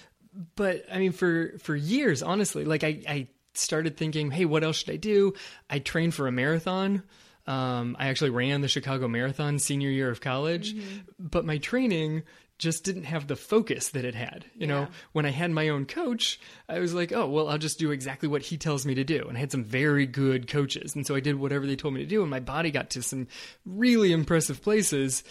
but 0.56 0.84
I 0.90 0.98
mean, 0.98 1.12
for 1.12 1.54
for 1.58 1.76
years, 1.76 2.22
honestly, 2.22 2.64
like 2.64 2.84
I, 2.84 3.02
I 3.08 3.28
started 3.54 3.96
thinking, 3.96 4.30
hey, 4.30 4.44
what 4.44 4.64
else 4.64 4.78
should 4.78 4.90
I 4.90 4.96
do? 4.96 5.34
I 5.68 5.78
trained 5.78 6.14
for 6.14 6.26
a 6.26 6.32
marathon. 6.32 7.02
Um, 7.46 7.96
I 7.98 8.08
actually 8.08 8.30
ran 8.30 8.60
the 8.60 8.68
Chicago 8.68 9.08
Marathon 9.08 9.58
senior 9.58 9.90
year 9.90 10.08
of 10.10 10.20
college, 10.20 10.74
mm-hmm. 10.74 10.98
but 11.18 11.44
my 11.44 11.58
training 11.58 12.22
just 12.62 12.84
didn't 12.84 13.04
have 13.04 13.26
the 13.26 13.34
focus 13.34 13.88
that 13.90 14.04
it 14.04 14.14
had. 14.14 14.44
You 14.54 14.60
yeah. 14.60 14.66
know, 14.66 14.88
when 15.12 15.26
I 15.26 15.30
had 15.30 15.50
my 15.50 15.68
own 15.68 15.84
coach, 15.84 16.38
I 16.68 16.78
was 16.78 16.94
like, 16.94 17.12
oh, 17.12 17.26
well, 17.26 17.48
I'll 17.48 17.58
just 17.58 17.80
do 17.80 17.90
exactly 17.90 18.28
what 18.28 18.42
he 18.42 18.56
tells 18.56 18.86
me 18.86 18.94
to 18.94 19.02
do. 19.02 19.26
And 19.26 19.36
I 19.36 19.40
had 19.40 19.50
some 19.50 19.64
very 19.64 20.06
good 20.06 20.46
coaches. 20.46 20.94
And 20.94 21.04
so 21.04 21.16
I 21.16 21.20
did 21.20 21.40
whatever 21.40 21.66
they 21.66 21.74
told 21.74 21.94
me 21.94 22.00
to 22.00 22.06
do. 22.06 22.22
And 22.22 22.30
my 22.30 22.38
body 22.38 22.70
got 22.70 22.90
to 22.90 23.02
some 23.02 23.26
really 23.66 24.12
impressive 24.12 24.62
places 24.62 25.24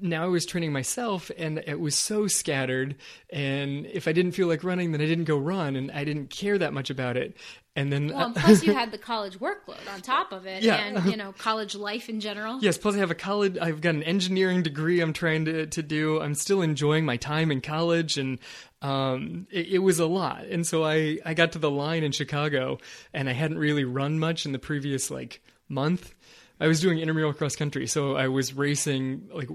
now 0.00 0.24
I 0.24 0.28
was 0.28 0.46
training 0.46 0.72
myself 0.72 1.30
and 1.36 1.62
it 1.66 1.80
was 1.80 1.94
so 1.94 2.26
scattered. 2.26 2.96
And 3.30 3.86
if 3.86 4.08
I 4.08 4.12
didn't 4.12 4.32
feel 4.32 4.48
like 4.48 4.64
running, 4.64 4.92
then 4.92 5.00
I 5.00 5.06
didn't 5.06 5.24
go 5.24 5.38
run 5.38 5.76
and 5.76 5.90
I 5.90 6.04
didn't 6.04 6.30
care 6.30 6.58
that 6.58 6.72
much 6.72 6.90
about 6.90 7.16
it. 7.16 7.36
And 7.76 7.92
then, 7.92 8.08
well, 8.08 8.26
and 8.26 8.34
plus 8.36 8.62
you 8.62 8.72
had 8.72 8.90
the 8.90 8.98
college 8.98 9.38
workload 9.38 9.92
on 9.92 10.00
top 10.00 10.32
of 10.32 10.46
it, 10.46 10.62
yeah. 10.62 10.76
and 10.76 11.10
you 11.10 11.16
know 11.16 11.32
college 11.32 11.74
life 11.74 12.08
in 12.08 12.20
general. 12.20 12.58
Yes, 12.62 12.78
plus 12.78 12.94
I 12.94 12.98
have 12.98 13.10
a 13.10 13.14
college. 13.14 13.58
I've 13.60 13.82
got 13.82 13.94
an 13.94 14.02
engineering 14.02 14.62
degree. 14.62 15.02
I'm 15.02 15.12
trying 15.12 15.44
to 15.44 15.66
to 15.66 15.82
do. 15.82 16.18
I'm 16.20 16.34
still 16.34 16.62
enjoying 16.62 17.04
my 17.04 17.18
time 17.18 17.52
in 17.52 17.60
college, 17.60 18.16
and 18.16 18.38
um, 18.80 19.46
it, 19.50 19.66
it, 19.66 19.78
was 19.80 19.98
a 19.98 20.06
lot. 20.06 20.46
And 20.46 20.66
so 20.66 20.84
I 20.84 21.18
I 21.26 21.34
got 21.34 21.52
to 21.52 21.58
the 21.58 21.70
line 21.70 22.02
in 22.02 22.12
Chicago, 22.12 22.78
and 23.12 23.28
I 23.28 23.32
hadn't 23.32 23.58
really 23.58 23.84
run 23.84 24.18
much 24.18 24.46
in 24.46 24.52
the 24.52 24.58
previous 24.58 25.10
like 25.10 25.42
month. 25.68 26.14
I 26.58 26.66
was 26.66 26.80
doing 26.80 26.98
intramural 26.98 27.32
cross 27.32 27.56
country, 27.56 27.86
so 27.86 28.16
I 28.16 28.28
was 28.28 28.54
racing 28.54 29.28
like 29.32 29.48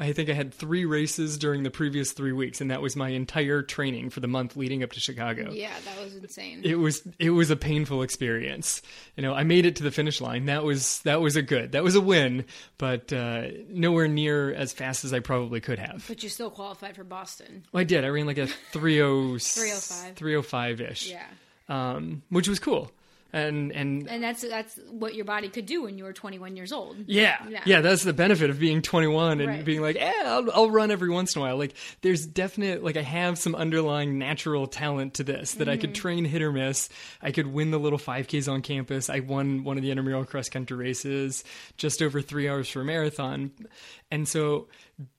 I 0.00 0.14
think 0.14 0.30
I 0.30 0.32
had 0.32 0.54
three 0.54 0.86
races 0.86 1.36
during 1.36 1.62
the 1.62 1.70
previous 1.70 2.12
three 2.12 2.32
weeks, 2.32 2.62
and 2.62 2.70
that 2.70 2.80
was 2.80 2.96
my 2.96 3.10
entire 3.10 3.60
training 3.60 4.08
for 4.08 4.20
the 4.20 4.26
month 4.26 4.56
leading 4.56 4.82
up 4.82 4.92
to 4.92 5.00
Chicago. 5.00 5.50
Yeah, 5.52 5.74
that 5.84 6.02
was 6.02 6.16
insane. 6.16 6.62
It 6.64 6.76
was 6.76 7.06
it 7.18 7.30
was 7.30 7.50
a 7.50 7.56
painful 7.56 8.00
experience. 8.00 8.80
You 9.14 9.22
know, 9.22 9.34
I 9.34 9.44
made 9.44 9.66
it 9.66 9.76
to 9.76 9.82
the 9.82 9.90
finish 9.90 10.22
line. 10.22 10.46
That 10.46 10.64
was 10.64 11.00
that 11.00 11.20
was 11.20 11.36
a 11.36 11.42
good 11.42 11.72
that 11.72 11.84
was 11.84 11.96
a 11.96 12.00
win, 12.00 12.46
but 12.78 13.12
uh, 13.12 13.48
nowhere 13.68 14.08
near 14.08 14.50
as 14.54 14.72
fast 14.72 15.04
as 15.04 15.12
I 15.12 15.20
probably 15.20 15.60
could 15.60 15.78
have. 15.78 16.06
But 16.08 16.22
you 16.22 16.30
still 16.30 16.50
qualified 16.50 16.96
for 16.96 17.04
Boston. 17.04 17.66
Well, 17.70 17.82
I 17.82 17.84
did. 17.84 18.02
I 18.02 18.08
ran 18.08 18.24
like 18.24 18.38
a 18.38 18.46
305 18.72 20.16
305 20.16 20.80
ish. 20.80 21.10
Yeah. 21.10 21.26
Um, 21.68 22.22
which 22.30 22.48
was 22.48 22.58
cool 22.58 22.90
and 23.32 23.72
and 23.72 24.08
And 24.08 24.22
that's 24.22 24.42
that's 24.42 24.78
what 24.90 25.14
your 25.14 25.24
body 25.24 25.48
could 25.48 25.66
do 25.66 25.82
when 25.82 25.96
you 25.98 26.04
were 26.04 26.12
21 26.12 26.56
years 26.56 26.72
old. 26.72 26.96
Yeah, 27.06 27.36
Yeah. 27.48 27.62
yeah, 27.64 27.80
that's 27.80 28.02
the 28.02 28.12
benefit 28.12 28.50
of 28.50 28.58
being 28.58 28.82
21 28.82 29.40
and 29.40 29.48
Right. 29.48 29.64
being 29.64 29.80
like, 29.80 29.96
eh, 29.96 30.12
I'll, 30.24 30.50
I'll 30.52 30.70
run 30.70 30.90
every 30.90 31.10
once 31.10 31.34
in 31.36 31.40
a 31.40 31.44
while. 31.44 31.56
Like, 31.56 31.74
there's 32.02 32.26
definite, 32.26 32.82
like, 32.84 32.96
I 32.96 33.02
have 33.02 33.38
some 33.38 33.54
underlying 33.54 34.18
natural 34.18 34.66
talent 34.66 35.14
to 35.14 35.24
this 35.24 35.52
that 35.54 35.68
I 35.68 35.76
could 35.76 35.90
Mm-hmm. 35.90 36.00
train 36.00 36.24
hit 36.24 36.42
or 36.42 36.52
miss. 36.52 36.88
I 37.22 37.30
could 37.32 37.46
win 37.46 37.70
the 37.70 37.78
little 37.78 37.98
5Ks 37.98 38.48
on 38.50 38.62
campus. 38.62 39.08
I 39.10 39.20
won 39.20 39.64
one 39.64 39.76
of 39.76 39.82
the 39.82 39.90
intramural 39.90 40.24
cross 40.24 40.48
country 40.48 40.76
races, 40.76 41.44
just 41.76 42.02
over 42.02 42.20
three 42.22 42.48
hours 42.48 42.68
for 42.68 42.80
a 42.80 42.84
marathon. 42.84 43.50
And 44.10 44.26
so, 44.28 44.68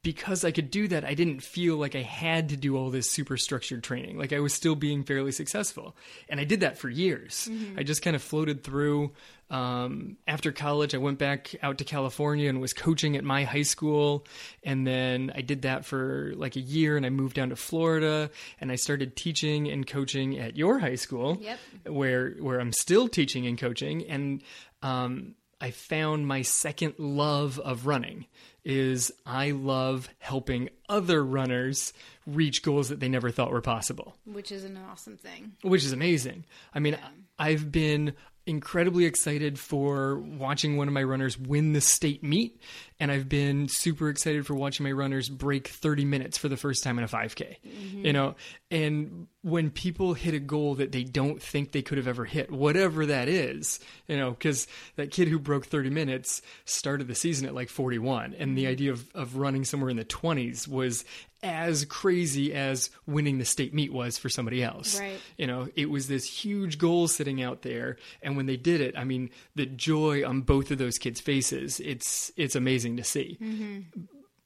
because 0.03 0.43
I 0.43 0.51
could 0.51 0.69
do 0.71 0.88
that, 0.89 1.03
I 1.05 1.13
didn't 1.13 1.41
feel 1.41 1.75
like 1.77 1.95
I 1.95 2.01
had 2.01 2.50
to 2.50 2.57
do 2.57 2.75
all 2.77 2.89
this 2.89 3.09
super 3.09 3.38
structured 3.38 3.83
training. 3.83 4.17
Like, 4.17 4.33
I 4.33 4.39
was 4.39 4.53
still 4.53 4.75
being 4.75 5.03
fairly 5.03 5.31
successful. 5.31 5.95
And 6.29 6.39
I 6.39 6.43
did 6.43 6.59
that 6.61 6.77
for 6.77 6.89
years. 6.89 7.50
I 7.77 7.83
just 7.83 8.01
kind 8.01 8.15
of 8.15 8.21
floated 8.21 8.63
through. 8.63 9.11
Um, 9.50 10.17
after 10.27 10.51
college, 10.51 10.95
I 10.95 10.97
went 10.97 11.19
back 11.19 11.53
out 11.61 11.77
to 11.79 11.83
California 11.83 12.47
and 12.50 12.61
was 12.61 12.73
coaching 12.73 13.17
at 13.17 13.23
my 13.23 13.43
high 13.43 13.63
school. 13.63 14.25
And 14.63 14.88
then 14.88 15.31
I 15.35 15.41
did 15.41 15.63
that 15.63 15.83
for 15.85 16.31
like 16.35 16.55
a 16.55 16.61
year 16.61 16.95
and 16.95 17.05
I 17.05 17.09
moved 17.09 17.35
down 17.35 17.50
to 17.50 17.55
Florida 17.55 18.29
and 18.61 18.71
I 18.71 18.75
started 18.75 19.15
teaching 19.15 19.67
and 19.69 19.85
coaching 19.85 20.39
at 20.39 20.55
your 20.55 20.79
high 20.79 20.95
school, 20.95 21.38
Yep. 21.41 21.59
where, 21.88 22.31
where 22.39 22.59
I'm 22.59 22.71
still 22.71 23.07
teaching 23.09 23.45
and 23.45 23.57
coaching. 23.57 24.05
And, 24.07 24.41
um, 24.81 25.35
I 25.63 25.69
found 25.69 26.25
my 26.27 26.41
second 26.41 26.95
love 26.97 27.59
of 27.59 27.85
running 27.85 28.25
is 28.63 29.11
I 29.25 29.51
love 29.51 30.09
helping 30.19 30.69
other 30.87 31.23
runners 31.23 31.93
reach 32.27 32.61
goals 32.63 32.89
that 32.89 32.99
they 32.99 33.09
never 33.09 33.31
thought 33.31 33.51
were 33.51 33.61
possible 33.61 34.15
Which 34.25 34.51
is 34.51 34.63
an 34.63 34.77
awesome 34.77 35.17
thing. 35.17 35.53
which 35.61 35.83
is 35.83 35.91
amazing. 35.91 36.45
I 36.73 36.79
mean, 36.79 36.97
I've 37.39 37.71
been 37.71 38.13
incredibly 38.45 39.05
excited 39.05 39.59
for 39.59 40.19
watching 40.19 40.75
one 40.75 40.87
of 40.87 40.93
my 40.93 41.03
runners 41.03 41.37
win 41.37 41.73
the 41.73 41.81
state 41.81 42.23
meet, 42.23 42.59
and 42.99 43.11
I've 43.11 43.29
been 43.29 43.67
super 43.67 44.09
excited 44.09 44.45
for 44.45 44.55
watching 44.55 44.83
my 44.83 44.91
runners 44.91 45.29
break 45.29 45.67
30 45.67 46.05
minutes 46.05 46.37
for 46.37 46.49
the 46.49 46.57
first 46.57 46.83
time 46.83 46.97
in 46.97 47.03
a 47.03 47.07
5K. 47.07 47.57
You 47.63 47.71
mm-hmm. 47.71 48.11
know, 48.11 48.35
and 48.69 49.27
when 49.43 49.71
people 49.71 50.13
hit 50.13 50.36
a 50.36 50.39
goal 50.39 50.75
that 50.75 50.91
they 50.91 51.03
don't 51.03 51.41
think 51.41 51.71
they 51.71 51.81
could 51.81 51.98
have 51.98 52.07
ever 52.07 52.25
hit, 52.25 52.51
whatever 52.51 53.07
that 53.07 53.27
is, 53.27 53.79
you 54.07 54.15
know, 54.15 54.31
because 54.31 54.67
that 54.98 55.10
kid 55.10 55.27
who 55.27 55.39
broke 55.39 55.65
30 55.65 55.89
minutes 55.89 56.43
started 56.65 57.07
the 57.07 57.15
season 57.15 57.48
at 57.48 57.55
like 57.55 57.69
41, 57.69 58.36
and 58.38 58.55
the 58.55 58.63
mm-hmm. 58.63 58.71
idea 58.71 58.91
of, 58.91 59.10
of 59.15 59.38
running 59.38 59.65
somewhere 59.65 59.89
in 59.89 59.98
the 59.98 60.05
20s 60.05 60.67
was 60.67 61.03
as 61.41 61.86
crazy 61.86 62.53
as 62.53 62.91
winning 63.07 63.39
the 63.39 63.45
state 63.45 63.74
meet 63.74 63.91
was 63.91 64.19
for 64.19 64.29
somebody 64.29 64.62
else. 64.62 65.00
Right. 65.00 65.19
You 65.38 65.48
know, 65.48 65.69
it 65.75 65.89
was 65.89 66.07
this 66.07 66.25
huge 66.25 66.77
goal 66.77 67.07
sitting 67.07 67.41
out 67.41 67.63
there, 67.63 67.98
and 68.21 68.38
when 68.38 68.45
they 68.45 68.57
did 68.57 68.79
it, 68.79 68.95
I 68.95 69.05
mean, 69.05 69.31
the 69.55 69.65
joy 69.65 70.24
on 70.27 70.41
both 70.41 70.69
of 70.69 70.77
those 70.77 71.00
kids' 71.00 71.19
faces, 71.19 71.79
it's 71.79 72.31
it's 72.38 72.55
amazing 72.55 72.98
to 72.98 73.03
see. 73.03 73.39
Mm-hmm. 73.41 74.01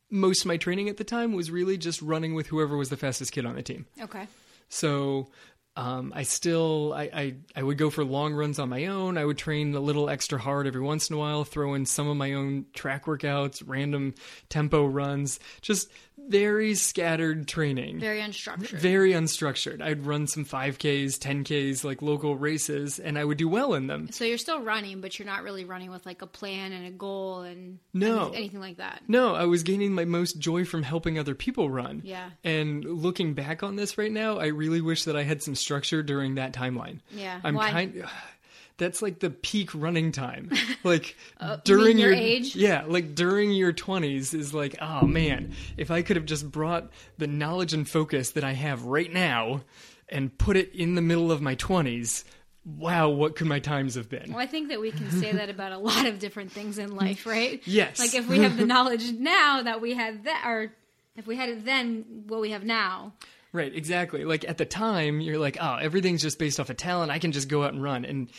Most 0.10 0.42
of 0.42 0.46
my 0.46 0.56
training 0.56 0.88
at 0.88 0.96
the 0.96 1.04
time 1.04 1.34
was 1.34 1.52
really 1.52 1.78
just 1.78 2.02
running 2.02 2.34
with 2.34 2.48
whoever 2.48 2.78
was 2.78 2.88
the 2.88 2.96
fastest 2.96 3.34
kid 3.34 3.46
on 3.46 3.56
the 3.56 3.64
team. 3.64 3.88
Okay. 4.00 4.28
So 4.76 5.30
um, 5.76 6.14
I 6.16 6.24
still 6.24 6.94
I, 6.96 7.10
I 7.14 7.36
I 7.56 7.64
would 7.64 7.78
go 7.78 7.90
for 7.90 8.04
long 8.06 8.34
runs 8.34 8.60
on 8.60 8.70
my 8.70 8.86
own. 8.86 9.18
I 9.18 9.26
would 9.26 9.38
train 9.38 9.74
a 9.76 9.80
little 9.80 10.10
extra 10.10 10.40
hard 10.40 10.68
every 10.68 10.82
once 10.82 11.10
in 11.10 11.16
a 11.16 11.20
while, 11.20 11.44
throw 11.44 11.74
in 11.74 11.86
some 11.86 12.08
of 12.08 12.16
my 12.18 12.34
own 12.34 12.66
track 12.74 13.06
workouts, 13.06 13.62
random 13.66 14.14
tempo 14.50 14.86
runs, 14.86 15.40
just 15.62 15.90
very 16.28 16.74
scattered 16.76 17.48
training. 17.48 18.00
Very 18.00 18.20
unstructured. 18.22 18.80
Very 18.80 19.12
unstructured. 19.12 19.82
I'd 19.82 20.06
run 20.06 20.28
some 20.28 20.46
5Ks, 20.46 21.20
10Ks, 21.20 21.84
like 21.84 22.02
local 22.02 22.36
races, 22.38 22.98
and 23.00 23.20
I 23.20 23.26
would 23.26 23.38
do 23.38 23.50
well 23.50 23.74
in 23.74 23.88
them. 23.88 24.10
so 24.12 24.24
you're 24.24 24.38
still 24.38 24.62
running, 24.62 25.02
but 25.02 25.20
you're 25.20 25.26
not 25.28 25.44
really 25.44 25.66
running 25.66 25.92
with 25.92 26.06
like 26.06 26.22
a 26.22 26.28
plan 26.28 26.72
and 26.72 26.88
a 26.88 26.92
goal 26.92 27.42
and 27.42 27.80
No. 27.94 28.30
anything 28.34 28.62
like 28.62 28.78
that. 28.78 29.04
No, 29.10 29.36
I 29.36 29.44
was 29.46 29.62
gaining 29.64 29.94
my 29.94 30.06
most 30.06 30.40
joy 30.40 30.64
from 30.66 30.84
helping 30.84 31.20
other 31.20 31.36
people 31.36 31.70
run. 31.70 32.02
Yeah. 32.04 32.30
And 32.46 32.84
looking 32.86 33.34
back 33.34 33.62
on 33.62 33.76
this 33.76 33.98
right 33.98 34.12
now, 34.12 34.40
I 34.40 34.48
really 34.48 34.82
wish 34.82 35.04
that 35.04 35.18
I 35.18 35.24
had 35.24 35.44
some 35.44 35.54
structure 35.66 36.02
during 36.02 36.36
that 36.36 36.54
timeline. 36.54 37.00
Yeah. 37.12 37.42
I'm 37.44 37.56
Why? 37.56 37.72
kind 37.72 38.06
that's 38.78 39.02
like 39.02 39.20
the 39.20 39.30
peak 39.30 39.72
running 39.74 40.12
time. 40.12 40.52
Like 40.84 41.18
Uh, 41.40 41.58
during 41.64 41.98
your 41.98 42.12
your 42.12 42.20
age? 42.22 42.56
Yeah, 42.56 42.84
like 42.88 43.16
during 43.16 43.52
your 43.52 43.74
20s 43.74 44.36
is 44.36 44.54
like, 44.54 44.76
oh 44.80 45.08
man, 45.08 45.54
if 45.78 45.90
I 45.90 46.04
could 46.04 46.16
have 46.16 46.26
just 46.28 46.50
brought 46.52 46.92
the 47.18 47.26
knowledge 47.26 47.74
and 47.74 47.90
focus 47.90 48.32
that 48.32 48.44
I 48.44 48.52
have 48.54 48.84
right 48.86 49.12
now 49.12 49.62
and 50.08 50.38
put 50.38 50.58
it 50.58 50.76
in 50.76 50.94
the 50.94 51.02
middle 51.02 51.32
of 51.32 51.42
my 51.42 51.56
20s, 51.56 52.24
wow, 52.66 53.10
what 53.10 53.36
could 53.36 53.48
my 53.48 53.58
times 53.60 53.96
have 53.96 54.10
been? 54.10 54.30
Well, 54.30 54.40
I 54.40 54.46
think 54.46 54.70
that 54.70 54.80
we 54.80 54.92
can 54.92 55.10
say 55.10 55.32
that 55.32 55.50
about 55.50 55.72
a 55.72 55.80
lot 55.80 56.06
of 56.06 56.20
different 56.20 56.52
things 56.52 56.78
in 56.78 56.96
life, 56.96 57.26
right? 57.36 57.62
Yes. 57.66 57.98
Like 58.00 58.14
if 58.14 58.28
we 58.28 58.40
have 58.40 58.58
the 58.58 58.66
knowledge 58.74 59.12
now 59.12 59.64
that 59.64 59.82
we 59.82 59.96
had 59.96 60.26
that, 60.26 60.44
or 60.46 60.72
if 61.16 61.26
we 61.26 61.36
had 61.36 61.50
it 61.50 61.66
then, 61.66 62.26
what 62.28 62.42
we 62.42 62.52
have 62.52 62.64
now. 62.64 63.14
Right, 63.56 63.74
exactly. 63.74 64.26
Like 64.26 64.44
at 64.44 64.58
the 64.58 64.66
time, 64.66 65.22
you're 65.22 65.40
like, 65.40 65.56
oh, 65.62 65.76
everything's 65.76 66.22
just 66.22 66.38
based 66.38 66.60
off 66.60 66.70
of 66.70 66.76
talent. 66.76 67.10
I 67.10 67.20
can 67.20 67.32
just 67.32 67.48
go 67.48 67.64
out 67.64 67.72
and 67.72 67.82
run. 67.82 68.04
And 68.04 68.30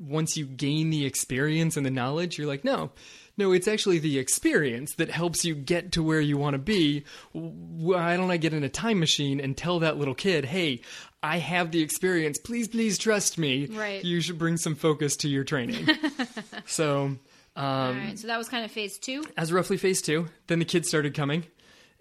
once 0.00 0.34
you 0.34 0.46
gain 0.46 0.88
the 0.88 1.04
experience 1.04 1.76
and 1.76 1.84
the 1.84 1.90
knowledge, 1.90 2.38
you're 2.38 2.46
like, 2.46 2.64
no, 2.64 2.90
no, 3.36 3.52
it's 3.52 3.68
actually 3.68 3.98
the 3.98 4.18
experience 4.18 4.94
that 4.94 5.10
helps 5.10 5.44
you 5.44 5.54
get 5.54 5.92
to 5.92 6.02
where 6.02 6.22
you 6.22 6.38
want 6.38 6.54
to 6.54 6.58
be. 6.58 7.04
Why 7.32 8.16
don't 8.16 8.30
I 8.30 8.38
get 8.38 8.54
in 8.54 8.64
a 8.64 8.70
time 8.70 8.98
machine 8.98 9.40
and 9.40 9.54
tell 9.54 9.80
that 9.80 9.98
little 9.98 10.14
kid, 10.14 10.46
hey, 10.46 10.80
I 11.22 11.36
have 11.36 11.70
the 11.70 11.82
experience. 11.82 12.38
Please, 12.38 12.66
please 12.66 12.96
trust 12.96 13.36
me. 13.36 13.66
Right. 13.66 14.02
You 14.02 14.22
should 14.22 14.38
bring 14.38 14.56
some 14.56 14.74
focus 14.74 15.16
to 15.16 15.28
your 15.28 15.44
training. 15.44 15.86
so, 16.64 17.16
um, 17.56 17.98
right. 17.98 18.18
So 18.18 18.26
that 18.28 18.38
was 18.38 18.48
kind 18.48 18.64
of 18.64 18.70
phase 18.70 18.98
two. 18.98 19.22
as 19.36 19.52
roughly 19.52 19.76
phase 19.76 20.00
two, 20.00 20.28
then 20.46 20.60
the 20.60 20.64
kids 20.64 20.88
started 20.88 21.12
coming. 21.12 21.44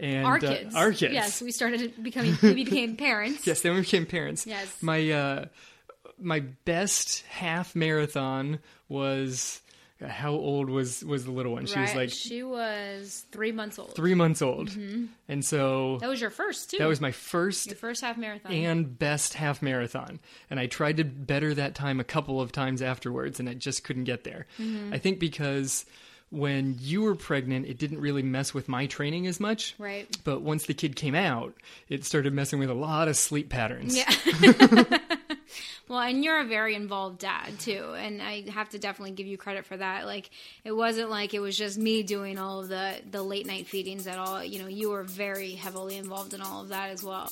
And 0.01 0.25
Our 0.25 0.37
uh, 0.37 0.39
kids. 0.39 0.75
our 0.75 0.91
kids. 0.91 1.13
Yes, 1.13 1.41
we 1.41 1.51
started 1.51 1.93
becoming, 2.03 2.35
we 2.41 2.55
became 2.55 2.97
parents. 2.97 3.45
Yes, 3.45 3.61
then 3.61 3.75
we 3.75 3.81
became 3.81 4.05
parents. 4.07 4.47
Yes. 4.47 4.81
My 4.81 5.11
uh, 5.11 5.45
my 6.19 6.39
best 6.65 7.23
half 7.29 7.75
marathon 7.75 8.59
was 8.89 9.61
how 10.03 10.31
old 10.31 10.69
was 10.69 11.03
was 11.03 11.25
the 11.25 11.31
little 11.31 11.53
one? 11.53 11.67
She 11.67 11.79
was 11.79 11.93
like 11.93 12.09
she 12.09 12.41
was 12.41 13.23
three 13.31 13.51
months 13.51 13.77
old. 13.77 13.93
three 13.95 14.15
months 14.15 14.41
old, 14.41 14.69
and 15.27 15.45
so 15.45 15.97
That 15.99 16.09
was 16.09 16.19
your 16.19 16.31
first 16.31 16.71
too. 16.71 16.77
that 16.79 16.87
was 16.87 16.99
my 16.99 17.11
first 17.11 17.67
your 17.67 17.75
first 17.75 18.01
half 18.01 18.17
marathon. 18.17 18.51
and 18.51 18.97
best 18.97 19.35
half 19.35 19.61
marathon. 19.61 20.19
And 20.49 20.59
I 20.59 20.65
tried 20.65 20.97
to 20.97 21.03
better 21.03 21.53
that 21.53 21.75
time 21.75 21.99
a 21.99 22.03
couple 22.03 22.41
of 22.41 22.51
times 22.51 22.81
afterwards, 22.81 23.39
and 23.39 23.47
I 23.47 23.53
just 23.53 23.83
couldn't 23.83 24.05
get 24.05 24.23
there. 24.23 24.47
Mm-hmm. 24.59 24.93
I 24.93 24.97
think 24.97 25.19
because 25.19 25.85
when 26.31 26.77
you 26.79 27.01
were 27.01 27.15
pregnant, 27.15 27.67
it 27.67 27.77
didn't 27.77 27.99
really 27.99 28.23
mess 28.23 28.53
with 28.53 28.67
my 28.69 28.85
training 28.87 29.27
as 29.27 29.39
much. 29.39 29.75
right. 29.77 30.07
But 30.23 30.41
once 30.41 30.65
the 30.65 30.73
kid 30.73 30.95
came 30.95 31.13
out, 31.13 31.53
it 31.89 32.05
started 32.05 32.33
messing 32.33 32.59
with 32.59 32.69
a 32.69 32.73
lot 32.73 33.07
of 33.07 33.17
sleep 33.17 33.49
patterns. 33.49 33.95
Yeah. 33.95 34.09
well, 35.89 35.99
and 35.99 36.23
you're 36.23 36.39
a 36.39 36.45
very 36.45 36.73
involved 36.73 37.19
dad 37.19 37.59
too, 37.59 37.93
and 37.97 38.21
I 38.21 38.49
have 38.49 38.69
to 38.69 38.79
definitely 38.79 39.11
give 39.11 39.27
you 39.27 39.37
credit 39.37 39.65
for 39.65 39.75
that. 39.75 40.05
Like, 40.05 40.29
it 40.63 40.71
wasn't 40.71 41.09
like 41.09 41.33
it 41.33 41.39
was 41.39 41.57
just 41.57 41.77
me 41.77 42.01
doing 42.01 42.39
all 42.39 42.61
of 42.61 42.69
the 42.69 42.95
the 43.09 43.21
late 43.21 43.45
night 43.45 43.67
feedings 43.67 44.07
at 44.07 44.17
all. 44.17 44.43
You 44.43 44.59
know, 44.59 44.67
you 44.67 44.89
were 44.89 45.03
very 45.03 45.51
heavily 45.51 45.97
involved 45.97 46.33
in 46.33 46.41
all 46.41 46.61
of 46.61 46.69
that 46.69 46.91
as 46.91 47.03
well. 47.03 47.31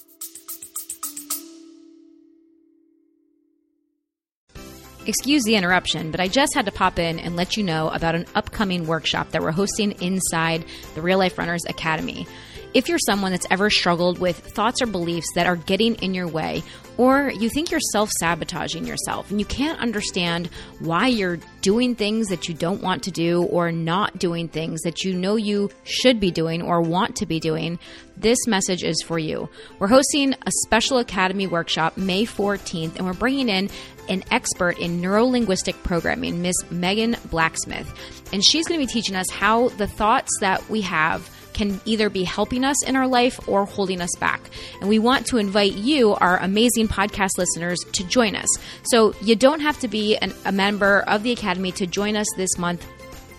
Excuse 5.06 5.44
the 5.44 5.56
interruption, 5.56 6.12
but 6.12 6.20
I 6.20 6.28
just 6.28 6.54
had 6.54 6.66
to 6.66 6.72
pop 6.72 7.00
in 7.00 7.20
and 7.20 7.36
let 7.36 7.58
you 7.58 7.64
know 7.64 7.90
about 7.90 8.16
an 8.16 8.26
upcoming 8.36 8.86
workshop 8.86 9.32
that 9.32 9.42
we're 9.42 9.52
hosting 9.52 9.94
inside 10.02 10.66
the 10.94 11.02
Real 11.02 11.18
Life 11.18 11.38
Runners 11.38 11.64
Academy. 11.68 12.28
If 12.72 12.88
you're 12.88 13.00
someone 13.00 13.32
that's 13.32 13.48
ever 13.50 13.72
struggled 13.72 14.20
with 14.20 14.38
thoughts 14.38 14.82
or 14.82 14.86
beliefs 14.86 15.26
that 15.34 15.48
are 15.48 15.56
getting 15.56 15.96
in 15.96 16.14
your 16.14 16.28
way, 16.28 16.62
or 16.98 17.32
you 17.32 17.50
think 17.50 17.72
you're 17.72 17.80
self 17.92 18.12
sabotaging 18.20 18.86
yourself 18.86 19.32
and 19.32 19.40
you 19.40 19.46
can't 19.46 19.80
understand 19.80 20.50
why 20.80 21.08
you're 21.08 21.40
doing 21.62 21.96
things 21.96 22.28
that 22.28 22.48
you 22.48 22.54
don't 22.54 22.84
want 22.84 23.04
to 23.04 23.12
do 23.12 23.44
or 23.44 23.72
not 23.72 24.20
doing 24.20 24.48
things 24.48 24.82
that 24.82 25.04
you 25.04 25.16
know 25.16 25.36
you 25.36 25.72
should 25.84 26.20
be 26.20 26.30
doing 26.30 26.62
or 26.62 26.82
want 26.82 27.16
to 27.16 27.26
be 27.26 27.40
doing, 27.40 27.80
this 28.18 28.46
message 28.46 28.84
is 28.84 29.02
for 29.02 29.18
you. 29.18 29.50
We're 29.80 29.88
hosting 29.88 30.34
a 30.34 30.52
special 30.66 31.00
Academy 31.00 31.48
workshop 31.48 31.98
May 31.98 32.26
14th, 32.26 32.98
and 32.98 33.06
we're 33.06 33.14
bringing 33.14 33.50
in 33.50 33.70
an 34.10 34.24
expert 34.32 34.78
in 34.80 35.02
neurolinguistic 35.02 35.82
programming, 35.84 36.42
Miss 36.42 36.56
Megan 36.72 37.16
Blacksmith. 37.30 37.94
And 38.34 38.44
she's 38.44 38.68
going 38.68 38.80
to 38.80 38.86
be 38.86 38.92
teaching 38.92 39.16
us 39.16 39.30
how 39.30 39.70
the 39.70 39.88
thoughts 39.88 40.32
that 40.40 40.68
we 40.70 40.82
have 40.82 41.30
can 41.54 41.82
either 41.86 42.10
be 42.10 42.24
helping 42.24 42.64
us 42.64 42.84
in 42.86 42.96
our 42.96 43.08
life 43.08 43.40
or 43.48 43.66
holding 43.66 44.02
us 44.02 44.16
back. 44.20 44.42
And 44.80 44.90
we 44.90 44.98
want 44.98 45.26
to 45.28 45.38
invite 45.38 45.74
you, 45.74 46.16
our 46.16 46.38
amazing 46.38 46.88
podcast 46.88 47.38
listeners, 47.38 47.80
to 47.94 48.04
join 48.06 48.36
us. 48.36 48.48
So 48.84 49.14
you 49.22 49.36
don't 49.36 49.60
have 49.60 49.78
to 49.80 49.88
be 49.88 50.16
an, 50.18 50.34
a 50.46 50.52
member 50.52 51.02
of 51.02 51.24
the 51.24 51.32
Academy 51.32 51.72
to 51.74 51.86
join 51.86 52.16
us 52.16 52.28
this 52.38 52.58
month 52.58 52.86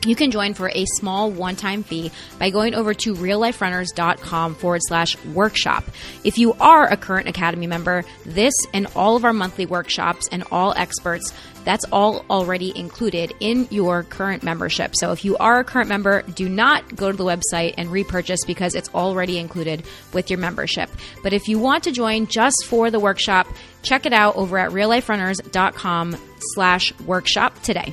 You 0.07 0.17
can 0.17 0.31
join 0.31 0.55
for 0.55 0.71
a 0.71 0.87
small 0.97 1.31
one 1.31 1.57
time 1.57 1.83
fee 1.83 2.11
by 2.39 2.51
going 2.51 2.75
over 2.75 2.95
to 2.95 3.15
realliferunners.com 3.15 4.55
forward 4.55 4.81
slash 4.85 5.23
workshop. 5.27 5.85
If 6.25 6.39
you 6.39 6.55
are 6.55 6.87
a 6.87 6.97
current 6.97 7.29
Academy 7.29 7.67
member, 7.67 8.05
this 8.25 8.55
and 8.73 8.87
all 8.97 9.17
of 9.17 9.25
our 9.25 9.35
monthly 9.35 9.67
workshops 9.67 10.27
and 10.33 10.43
all 10.51 10.73
experts, 10.75 11.35
that's 11.65 11.85
all 11.93 12.25
already 12.31 12.77
included 12.77 13.35
in 13.41 13.69
your 13.71 14.03
current 14.03 14.43
membership. 14.43 14.97
So 14.97 15.13
if 15.13 15.23
you 15.23 15.37
are 15.37 15.61
a 15.61 15.65
current 15.65 15.91
member, 15.91 16.23
do 16.23 16.49
not 16.49 16.97
go 16.97 17.11
to 17.11 17.17
the 17.17 17.25
website 17.25 17.75
and 17.77 17.93
repurchase 17.93 18.41
because 18.47 18.75
it's 18.75 18.89
already 18.95 19.39
included 19.39 19.85
with 20.15 20.31
your 20.31 20.39
membership. 20.39 20.89
But 21.23 21.35
if 21.35 21.49
you 21.49 21.59
want 21.59 21.85
to 21.85 21.93
join 21.93 22.27
just 22.27 22.65
for 22.67 22.91
the 22.91 23.01
workshop, 23.01 23.47
check 23.83 24.07
it 24.07 24.15
out 24.15 24.37
over 24.37 24.57
at 24.57 24.71
realliferunners.com 24.71 26.17
slash 26.55 26.99
workshop 27.01 27.63
today. 27.63 27.93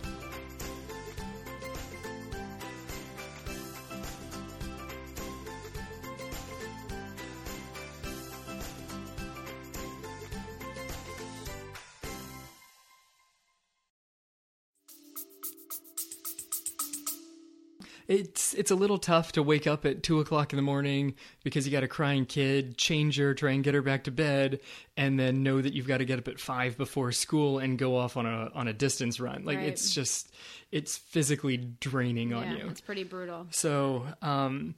It's 18.11 18.53
it's 18.55 18.71
a 18.71 18.75
little 18.75 18.97
tough 18.97 19.31
to 19.33 19.43
wake 19.43 19.65
up 19.67 19.85
at 19.85 20.03
two 20.03 20.19
o'clock 20.19 20.51
in 20.51 20.57
the 20.57 20.61
morning 20.63 21.15
because 21.43 21.65
you 21.65 21.71
got 21.71 21.83
a 21.83 21.87
crying 21.87 22.25
kid, 22.25 22.77
change 22.77 23.17
her, 23.17 23.33
try 23.33 23.51
and 23.51 23.63
get 23.63 23.73
her 23.73 23.81
back 23.81 24.03
to 24.03 24.11
bed, 24.11 24.59
and 24.97 25.17
then 25.19 25.43
know 25.43 25.61
that 25.61 25.73
you've 25.73 25.87
got 25.87 25.99
to 25.99 26.05
get 26.05 26.19
up 26.19 26.27
at 26.27 26.39
five 26.39 26.77
before 26.77 27.11
school 27.13 27.59
and 27.59 27.79
go 27.79 27.95
off 27.97 28.17
on 28.17 28.25
a 28.25 28.51
on 28.53 28.67
a 28.67 28.73
distance 28.73 29.19
run. 29.19 29.45
Like 29.45 29.59
Right. 29.59 29.67
it's 29.67 29.93
just 29.95 30.29
it's 30.71 30.97
physically 30.97 31.57
draining 31.57 32.33
on 32.33 32.51
you. 32.57 32.67
it's 32.69 32.81
pretty 32.81 33.03
brutal. 33.03 33.47
So 33.51 34.05
um, 34.21 34.75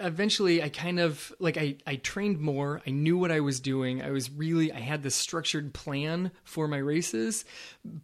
eventually, 0.00 0.62
I 0.62 0.68
kind 0.68 0.98
of 0.98 1.32
like 1.38 1.56
I 1.56 1.76
I 1.86 1.96
trained 1.96 2.40
more. 2.40 2.82
I 2.86 2.90
knew 2.90 3.16
what 3.16 3.30
I 3.30 3.40
was 3.40 3.60
doing. 3.60 4.02
I 4.02 4.10
was 4.10 4.30
really 4.30 4.72
I 4.72 4.80
had 4.80 5.02
this 5.02 5.14
structured 5.14 5.74
plan 5.74 6.30
for 6.44 6.68
my 6.68 6.78
races, 6.78 7.44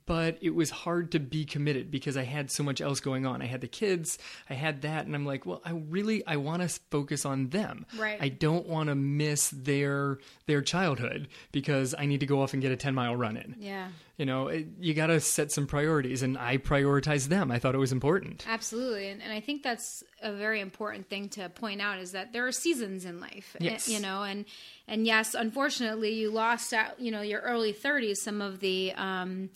but 0.06 0.38
it 0.40 0.54
was 0.54 0.70
hard 0.70 1.12
to 1.12 1.20
be 1.20 1.44
committed 1.44 1.90
because 1.90 2.16
I 2.16 2.24
had 2.24 2.50
so 2.50 2.62
much 2.62 2.80
else 2.80 3.00
going 3.00 3.26
on. 3.26 3.42
I 3.42 3.46
had 3.46 3.60
the 3.60 3.68
kids, 3.68 4.18
I 4.48 4.54
had 4.54 4.82
that, 4.82 5.06
and 5.06 5.14
I'm 5.14 5.26
like, 5.26 5.46
well, 5.46 5.62
I 5.64 5.72
really 5.72 6.24
I 6.26 6.36
want 6.36 6.62
to 6.62 6.80
focus 6.90 7.24
on 7.24 7.48
them. 7.48 7.86
Right. 7.98 8.18
I 8.20 8.28
don't 8.28 8.66
want 8.66 8.88
to 8.88 8.94
miss 8.94 9.50
their 9.50 10.18
their 10.46 10.62
childhood 10.62 11.28
because 11.52 11.94
I 11.96 12.06
need 12.06 12.20
to 12.20 12.26
go 12.26 12.42
off 12.42 12.52
and 12.52 12.62
get 12.62 12.72
a 12.72 12.76
10 12.76 12.94
mile 12.94 13.16
run 13.16 13.36
in. 13.36 13.56
Yeah. 13.58 13.88
You 14.16 14.26
know, 14.26 14.46
it, 14.46 14.66
you 14.78 14.94
got 14.94 15.08
to 15.08 15.18
set 15.18 15.50
some 15.50 15.66
priorities, 15.66 16.22
and 16.22 16.38
I 16.38 16.56
prioritize 16.58 17.26
them. 17.26 17.50
I 17.50 17.58
thought 17.58 17.74
it 17.74 17.78
was 17.78 17.90
important. 17.90 18.44
Absolutely, 18.48 19.08
and, 19.08 19.20
and 19.20 19.32
I 19.32 19.40
think 19.40 19.64
that's 19.64 20.04
a 20.22 20.32
very 20.32 20.60
important 20.60 21.08
thing 21.08 21.28
to 21.30 21.48
point 21.48 21.80
out 21.80 21.98
is 21.98 22.12
that 22.12 22.32
there 22.32 22.46
are 22.46 22.52
seasons 22.52 23.04
in 23.04 23.20
life, 23.20 23.56
eh, 23.60 23.64
Yes. 23.64 23.88
you 23.88 23.98
know, 23.98 24.22
and 24.22 24.44
and 24.86 25.04
yes, 25.04 25.34
unfortunately, 25.34 26.14
you 26.14 26.30
lost 26.30 26.72
out, 26.72 27.00
you 27.00 27.10
know, 27.10 27.22
your 27.22 27.40
early 27.40 27.72
thirties, 27.72 28.22
some 28.22 28.40
of 28.40 28.60
the 28.60 28.92
um, 28.94 29.50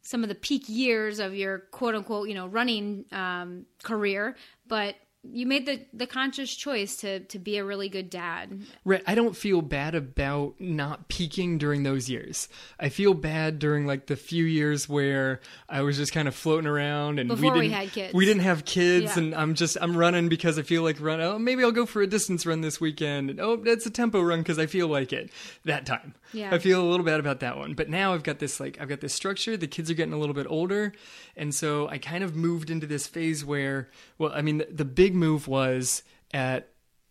some 0.00 0.22
of 0.22 0.30
the 0.30 0.34
peak 0.34 0.64
years 0.68 1.18
of 1.18 1.34
your 1.34 1.58
quote 1.58 1.94
unquote, 1.94 2.28
you 2.28 2.34
know, 2.34 2.46
running 2.46 3.04
um, 3.12 3.66
career, 3.82 4.36
but 4.66 4.94
you 5.24 5.46
made 5.46 5.66
the 5.66 5.80
the 5.92 6.06
conscious 6.06 6.54
choice 6.54 6.96
to 6.98 7.20
to 7.20 7.38
be 7.38 7.56
a 7.56 7.64
really 7.64 7.88
good 7.88 8.08
dad. 8.08 8.62
Right. 8.84 9.02
I 9.06 9.14
don't 9.16 9.36
feel 9.36 9.62
bad 9.62 9.94
about 9.94 10.54
not 10.60 11.08
peaking 11.08 11.58
during 11.58 11.82
those 11.82 12.08
years. 12.08 12.48
I 12.78 12.88
feel 12.88 13.14
bad 13.14 13.58
during 13.58 13.84
like 13.86 14.06
the 14.06 14.14
few 14.16 14.44
years 14.44 14.88
where 14.88 15.40
I 15.68 15.82
was 15.82 15.96
just 15.96 16.12
kind 16.12 16.28
of 16.28 16.34
floating 16.36 16.68
around 16.68 17.18
and 17.18 17.28
Before 17.28 17.52
we 17.52 17.58
we 17.58 17.68
didn't 17.68 17.74
had 17.80 17.92
kids. 17.92 18.14
We 18.14 18.26
didn't 18.26 18.42
have 18.42 18.64
kids 18.64 19.16
Yeah. 19.16 19.22
and 19.24 19.34
I'm 19.34 19.54
just 19.54 19.76
I'm 19.80 19.96
running 19.96 20.28
because 20.28 20.56
I 20.58 20.62
feel 20.62 20.82
like 20.82 21.00
run. 21.00 21.20
Oh, 21.20 21.38
maybe 21.38 21.64
I'll 21.64 21.72
go 21.72 21.84
for 21.84 22.00
a 22.00 22.06
distance 22.06 22.46
run 22.46 22.60
this 22.60 22.80
weekend. 22.80 23.30
And, 23.30 23.40
oh, 23.40 23.56
that's 23.56 23.86
a 23.86 23.90
tempo 23.90 24.20
run 24.22 24.38
because 24.40 24.58
I 24.58 24.66
feel 24.66 24.86
like 24.86 25.12
it. 25.12 25.30
That 25.64 25.84
time. 25.84 26.14
Yeah. 26.32 26.54
I 26.54 26.58
feel 26.58 26.80
a 26.80 26.88
little 26.88 27.04
bad 27.04 27.18
about 27.18 27.40
that 27.40 27.56
one. 27.56 27.74
But 27.74 27.88
now 27.88 28.14
I've 28.14 28.22
got 28.22 28.38
this 28.38 28.60
like 28.60 28.80
I've 28.80 28.88
got 28.88 29.00
this 29.00 29.14
structure. 29.14 29.56
The 29.56 29.66
kids 29.66 29.90
are 29.90 29.94
getting 29.94 30.12
a 30.14 30.18
little 30.18 30.34
bit 30.34 30.46
older, 30.48 30.92
and 31.36 31.52
so 31.54 31.88
I 31.88 31.98
kind 31.98 32.22
of 32.22 32.36
moved 32.36 32.70
into 32.70 32.86
this 32.86 33.06
phase 33.08 33.44
where 33.44 33.88
well, 34.18 34.32
I 34.32 34.42
mean 34.42 34.58
the, 34.58 34.68
the 34.70 34.84
big 34.84 35.07
move 35.14 35.48
was 35.48 36.02
at 36.32 36.68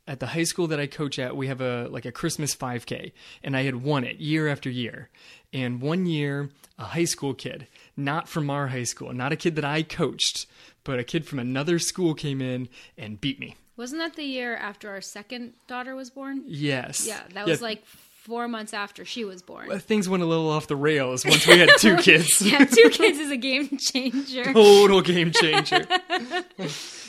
at 0.07 0.21
the 0.21 0.27
high 0.27 0.43
school 0.43 0.67
that 0.67 0.79
I 0.79 0.87
coach 0.87 1.19
at, 1.19 1.35
we 1.35 1.47
have 1.47 1.59
a 1.59 1.87
like 1.89 2.05
a 2.05 2.11
Christmas 2.11 2.55
5K, 2.55 3.11
and 3.43 3.57
I 3.57 3.63
had 3.63 3.83
won 3.83 4.03
it 4.05 4.17
year 4.17 4.47
after 4.47 4.69
year. 4.69 5.09
And 5.53 5.81
one 5.81 6.05
year, 6.05 6.49
a 6.77 6.83
high 6.85 7.05
school 7.05 7.33
kid, 7.33 7.67
not 7.95 8.27
from 8.29 8.49
our 8.49 8.67
high 8.67 8.83
school, 8.83 9.11
not 9.13 9.31
a 9.31 9.35
kid 9.35 9.55
that 9.55 9.65
I 9.65 9.81
coached, 9.83 10.45
but 10.83 10.99
a 10.99 11.03
kid 11.03 11.25
from 11.25 11.39
another 11.39 11.79
school 11.79 12.13
came 12.13 12.41
in 12.41 12.67
and 12.97 13.19
beat 13.19 13.39
me. 13.39 13.55
Wasn't 13.77 14.01
that 14.01 14.15
the 14.15 14.23
year 14.23 14.55
after 14.55 14.89
our 14.89 15.01
second 15.01 15.53
daughter 15.67 15.95
was 15.95 16.09
born? 16.09 16.43
Yes. 16.45 17.05
Yeah, 17.07 17.21
that 17.33 17.45
was 17.45 17.61
like 17.61 17.85
four 17.85 18.47
months 18.47 18.73
after 18.73 19.05
she 19.05 19.23
was 19.23 19.41
born. 19.41 19.71
uh, 19.71 19.77
things 19.79 20.09
went 20.09 20.21
a 20.23 20.25
little 20.25 20.49
off 20.49 20.67
the 20.67 20.75
rails 20.75 21.23
once 21.25 21.45
we 21.47 21.59
had 21.59 21.69
two 21.77 21.95
kids. 22.01 22.41
yeah, 22.41 22.65
two 22.65 22.89
kids 22.89 23.19
is 23.19 23.31
a 23.31 23.37
game 23.37 23.77
changer. 23.77 24.43
Total 24.53 25.01
game 25.01 25.31
changer. 25.31 25.85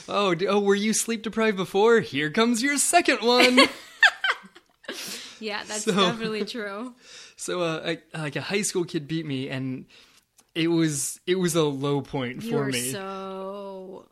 oh, 0.09 0.35
oh, 0.49 0.61
were 0.61 0.75
you 0.75 0.92
sleep 0.92 1.23
deprived 1.23 1.57
before? 1.57 2.01
Here 2.01 2.31
comes 2.31 2.62
your 2.62 2.79
second 2.79 3.18
one. 3.23 3.61
Yeah, 5.40 5.62
that's 5.64 5.85
So- 5.85 5.92
definitely 5.92 6.44
true. 6.44 6.94
So, 7.37 7.61
uh, 7.61 7.94
I, 8.14 8.18
like 8.18 8.35
a 8.35 8.40
high 8.40 8.62
school 8.62 8.85
kid 8.85 9.07
beat 9.07 9.25
me, 9.25 9.49
and 9.49 9.87
it 10.57 10.66
was 10.66 11.21
it 11.29 11.37
was 11.37 11.55
a 11.55 11.62
low 11.62 12.01
point 12.01 12.42
You 12.42 12.51
for 12.51 12.57
were 12.57 12.66
me. 12.73 12.90
so 12.90 14.09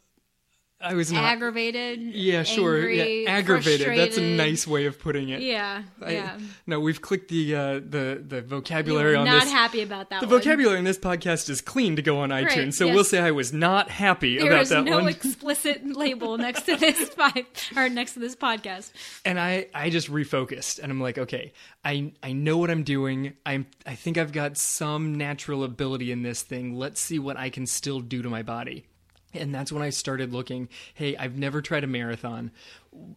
I 0.87 0.95
was 0.95 1.13
not. 1.13 1.25
aggravated. 1.25 2.01
yeah, 2.01 2.43
sure. 2.43 2.77
angry, 2.77 3.25
yeah, 3.25 3.31
aggravated. 3.31 3.99
That's 3.99 4.17
a 4.17 4.23
nice 4.23 4.67
way 4.67 4.87
of 4.87 4.99
putting 4.99 5.29
it. 5.29 5.41
Yeah, 5.43 5.83
I- 6.03 6.11
yeah. 6.13 6.39
No, 6.67 6.81
we've 6.81 7.01
clicked 7.01 7.29
the 7.29 7.55
uh, 7.55 7.75
the 7.75 8.23
the 8.27 8.43
vocabulary 8.43 9.13
were 9.13 9.19
on 9.19 9.27
not 9.27 9.43
this. 9.45 9.53
happy 9.53 9.83
about 9.83 10.11
that 10.11 10.21
the 10.21 10.27
one. 10.27 10.39
vocabulary 10.39 10.79
in 10.79 10.85
this 10.85 10.99
podcast 10.99 11.49
is 11.51 11.61
clean 11.61 11.97
to 11.97 12.03
go 12.03 12.19
on 12.21 12.31
iTunes, 12.31 12.75
so 12.75 12.87
yes. 12.87 12.95
we'll 12.95 13.05
say 13.05 13.21
I 13.21 13.31
was 13.33 13.53
not 13.53 13.91
happy 13.91 14.39
There 14.39 14.47
about 14.53 14.67
that 14.67 14.85
no 14.85 14.93
one. 14.93 15.03
No 15.05 15.09
explicit 15.09 15.85
label 15.97 16.39
next 16.39 16.63
to 16.63 16.77
this 16.77 17.11
pod, 17.11 17.45
or 17.77 17.89
next 17.89 18.15
to 18.15 18.19
this 18.21 18.37
podcast. 18.37 18.91
and 19.25 19.39
I 19.41 19.67
I 19.75 19.91
just 19.91 20.11
refocused 20.11 20.79
and 20.81 20.91
I'm 20.91 21.01
like, 21.01 21.19
okay, 21.19 21.53
I 21.85 22.13
I 22.23 22.33
know 22.33 22.59
what 22.59 22.71
I'm 22.71 22.83
doing. 22.83 23.35
I'm 23.45 23.67
I 23.87 23.95
think 23.95 24.19
I've 24.19 24.33
got 24.33 24.57
some 24.57 25.15
natural 25.15 25.65
ability 25.65 26.13
in 26.13 26.23
this 26.23 26.43
thing. 26.43 26.75
Let's 26.75 27.01
see 27.01 27.19
what 27.19 27.37
I 27.37 27.51
can 27.51 27.67
still 27.67 28.01
do 28.01 28.23
to 28.23 28.29
my 28.31 28.43
body. 28.43 28.87
And 29.37 29.55
that's 29.55 29.73
when 29.73 29.83
I 29.83 29.91
started 29.91 30.33
looking, 30.33 30.69
hey, 30.95 31.17
I've 31.17 31.37
never 31.37 31.63
tried 31.63 31.85
a 31.85 31.87
marathon. 31.87 32.51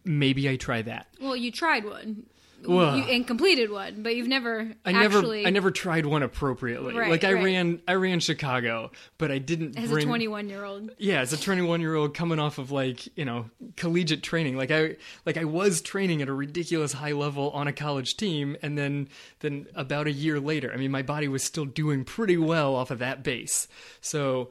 Maybe 0.04 0.48
I 0.48 0.56
try 0.56 0.82
that. 0.82 1.08
Well, 1.20 1.36
you 1.36 1.50
tried 1.50 1.84
one. 1.84 2.24
Well- 2.66 2.96
you, 2.96 3.04
and 3.04 3.26
completed 3.26 3.70
one, 3.70 4.02
but 4.02 4.14
you've 4.14 4.28
never 4.28 4.72
I 4.84 4.92
actually 4.92 5.38
never 5.38 5.48
I 5.48 5.50
never 5.50 5.70
tried 5.70 6.06
one 6.06 6.22
appropriately. 6.22 6.94
Right, 6.94 7.10
like 7.10 7.24
I 7.24 7.32
right. 7.32 7.44
ran 7.44 7.80
I 7.88 7.94
ran 7.94 8.20
Chicago, 8.20 8.90
but 9.18 9.30
I 9.30 9.38
didn't 9.38 9.78
as 9.78 9.90
bring 9.90 10.04
a 10.04 10.06
21 10.06 10.48
year 10.48 10.64
old. 10.64 10.90
Yeah, 10.98 11.20
as 11.20 11.32
a 11.32 11.40
21 11.40 11.80
year 11.80 11.94
old 11.94 12.14
coming 12.14 12.38
off 12.38 12.58
of 12.58 12.70
like 12.70 13.16
you 13.16 13.24
know 13.24 13.50
collegiate 13.76 14.22
training, 14.22 14.56
like 14.56 14.70
I 14.70 14.96
like 15.24 15.36
I 15.36 15.44
was 15.44 15.80
training 15.80 16.22
at 16.22 16.28
a 16.28 16.34
ridiculous 16.34 16.92
high 16.92 17.12
level 17.12 17.50
on 17.50 17.66
a 17.66 17.72
college 17.72 18.16
team, 18.16 18.56
and 18.62 18.76
then 18.76 19.08
then 19.40 19.66
about 19.74 20.06
a 20.06 20.12
year 20.12 20.38
later, 20.38 20.70
I 20.72 20.76
mean, 20.76 20.90
my 20.90 21.02
body 21.02 21.28
was 21.28 21.42
still 21.42 21.64
doing 21.64 22.04
pretty 22.04 22.36
well 22.36 22.74
off 22.74 22.90
of 22.90 22.98
that 22.98 23.22
base. 23.22 23.68
So 24.00 24.50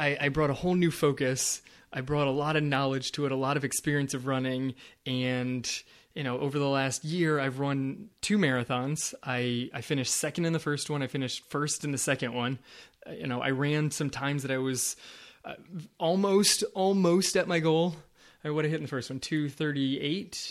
I, 0.00 0.16
I 0.20 0.28
brought 0.30 0.50
a 0.50 0.54
whole 0.54 0.74
new 0.74 0.90
focus. 0.90 1.60
I 1.92 2.00
brought 2.00 2.26
a 2.26 2.32
lot 2.32 2.56
of 2.56 2.62
knowledge 2.62 3.12
to 3.12 3.26
it, 3.26 3.32
a 3.32 3.36
lot 3.36 3.56
of 3.56 3.64
experience 3.64 4.14
of 4.14 4.26
running, 4.26 4.74
and 5.06 5.70
you 6.14 6.24
know, 6.24 6.38
over 6.40 6.58
the 6.58 6.68
last 6.68 7.04
year, 7.04 7.38
I've 7.38 7.60
run 7.60 8.08
two 8.20 8.38
marathons. 8.38 9.14
I 9.22 9.70
I 9.72 9.80
finished 9.80 10.12
second 10.12 10.44
in 10.44 10.52
the 10.52 10.58
first 10.58 10.90
one. 10.90 11.02
I 11.02 11.06
finished 11.06 11.44
first 11.50 11.84
in 11.84 11.92
the 11.92 11.98
second 11.98 12.34
one. 12.34 12.58
Uh, 13.06 13.12
you 13.12 13.26
know, 13.26 13.40
I 13.40 13.50
ran 13.50 13.90
some 13.90 14.10
times 14.10 14.42
that 14.42 14.50
I 14.50 14.58
was 14.58 14.96
uh, 15.44 15.54
almost 15.98 16.64
almost 16.74 17.36
at 17.36 17.46
my 17.46 17.60
goal. 17.60 17.94
I 18.42 18.48
would 18.48 18.64
have 18.64 18.70
hit 18.70 18.78
in 18.78 18.84
the 18.84 18.88
first 18.88 19.10
one 19.10 19.20
238 19.20 20.50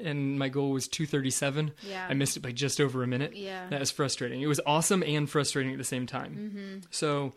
and 0.00 0.38
my 0.38 0.48
goal 0.48 0.70
was 0.70 0.86
237. 0.86 1.66
Mm-hmm. 1.70 1.90
Yeah. 1.90 2.06
I 2.08 2.14
missed 2.14 2.36
it 2.36 2.40
by 2.40 2.52
just 2.52 2.80
over 2.80 3.02
a 3.02 3.06
minute. 3.08 3.34
Yeah. 3.34 3.68
That 3.68 3.80
was 3.80 3.90
frustrating. 3.90 4.42
It 4.42 4.46
was 4.46 4.60
awesome 4.64 5.02
and 5.02 5.28
frustrating 5.28 5.72
at 5.72 5.78
the 5.78 5.84
same 5.84 6.06
time. 6.06 6.36
Mm-hmm. 6.36 6.86
So, 6.90 7.34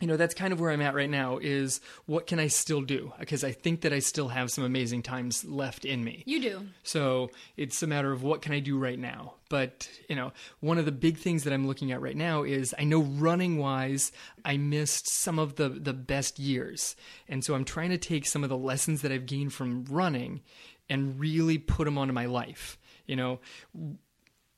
you 0.00 0.06
know, 0.06 0.16
that's 0.16 0.34
kind 0.34 0.52
of 0.52 0.60
where 0.60 0.70
I'm 0.70 0.80
at 0.80 0.94
right 0.94 1.10
now 1.10 1.38
is 1.38 1.80
what 2.06 2.26
can 2.26 2.40
I 2.40 2.48
still 2.48 2.80
do? 2.80 3.12
Because 3.20 3.44
I 3.44 3.52
think 3.52 3.82
that 3.82 3.92
I 3.92 3.98
still 3.98 4.28
have 4.28 4.50
some 4.50 4.64
amazing 4.64 5.02
times 5.02 5.44
left 5.44 5.84
in 5.84 6.02
me. 6.02 6.22
You 6.26 6.40
do. 6.40 6.66
So 6.82 7.30
it's 7.56 7.82
a 7.82 7.86
matter 7.86 8.10
of 8.10 8.22
what 8.22 8.40
can 8.40 8.52
I 8.52 8.60
do 8.60 8.78
right 8.78 8.98
now. 8.98 9.34
But, 9.50 9.90
you 10.08 10.16
know, 10.16 10.32
one 10.60 10.78
of 10.78 10.86
the 10.86 10.92
big 10.92 11.18
things 11.18 11.44
that 11.44 11.52
I'm 11.52 11.66
looking 11.66 11.92
at 11.92 12.00
right 12.00 12.16
now 12.16 12.44
is 12.44 12.74
I 12.78 12.84
know 12.84 13.02
running 13.02 13.58
wise, 13.58 14.10
I 14.44 14.56
missed 14.56 15.10
some 15.10 15.38
of 15.38 15.56
the, 15.56 15.68
the 15.68 15.92
best 15.92 16.38
years. 16.38 16.96
And 17.28 17.44
so 17.44 17.54
I'm 17.54 17.64
trying 17.64 17.90
to 17.90 17.98
take 17.98 18.26
some 18.26 18.42
of 18.42 18.48
the 18.48 18.56
lessons 18.56 19.02
that 19.02 19.12
I've 19.12 19.26
gained 19.26 19.52
from 19.52 19.84
running 19.84 20.40
and 20.88 21.20
really 21.20 21.58
put 21.58 21.84
them 21.84 21.98
onto 21.98 22.14
my 22.14 22.26
life. 22.26 22.78
You 23.06 23.16
know, 23.16 23.40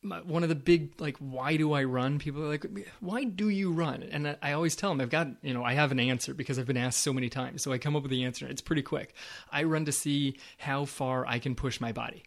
one 0.03 0.43
of 0.43 0.49
the 0.49 0.55
big 0.55 1.01
like 1.01 1.17
why 1.19 1.57
do 1.57 1.73
i 1.73 1.85
run? 1.85 2.19
People 2.19 2.43
are 2.43 2.49
like 2.49 2.67
why 3.01 3.25
do 3.25 3.49
you 3.49 3.73
run? 3.73 4.03
And 4.03 4.37
I, 4.43 4.53
always 4.53 4.75
tell 4.75 4.91
them 4.91 5.01
i've 5.01 5.11
got 5.11 5.29
you 5.43 5.55
know 5.55 5.65
i 5.65 5.75
have 5.75 5.93
an 5.93 6.01
answer 6.01 6.35
because 6.35 6.59
i've 6.59 6.67
been 6.67 6.77
asked 6.77 7.01
so 7.01 7.13
many 7.13 7.29
times 7.29 7.63
so 7.63 7.73
i 7.73 7.79
come 7.79 7.97
up 7.97 8.03
with 8.03 8.11
the 8.11 8.25
answer 8.25 8.47
it's 8.47 8.61
pretty 8.61 8.83
quick. 8.83 9.15
I 9.51 9.63
run 9.65 9.85
to 9.85 9.93
see 9.93 10.39
how 10.59 10.85
far 10.85 11.27
i 11.27 11.39
can 11.39 11.55
push 11.55 11.81
my 11.81 11.93
body. 11.93 12.25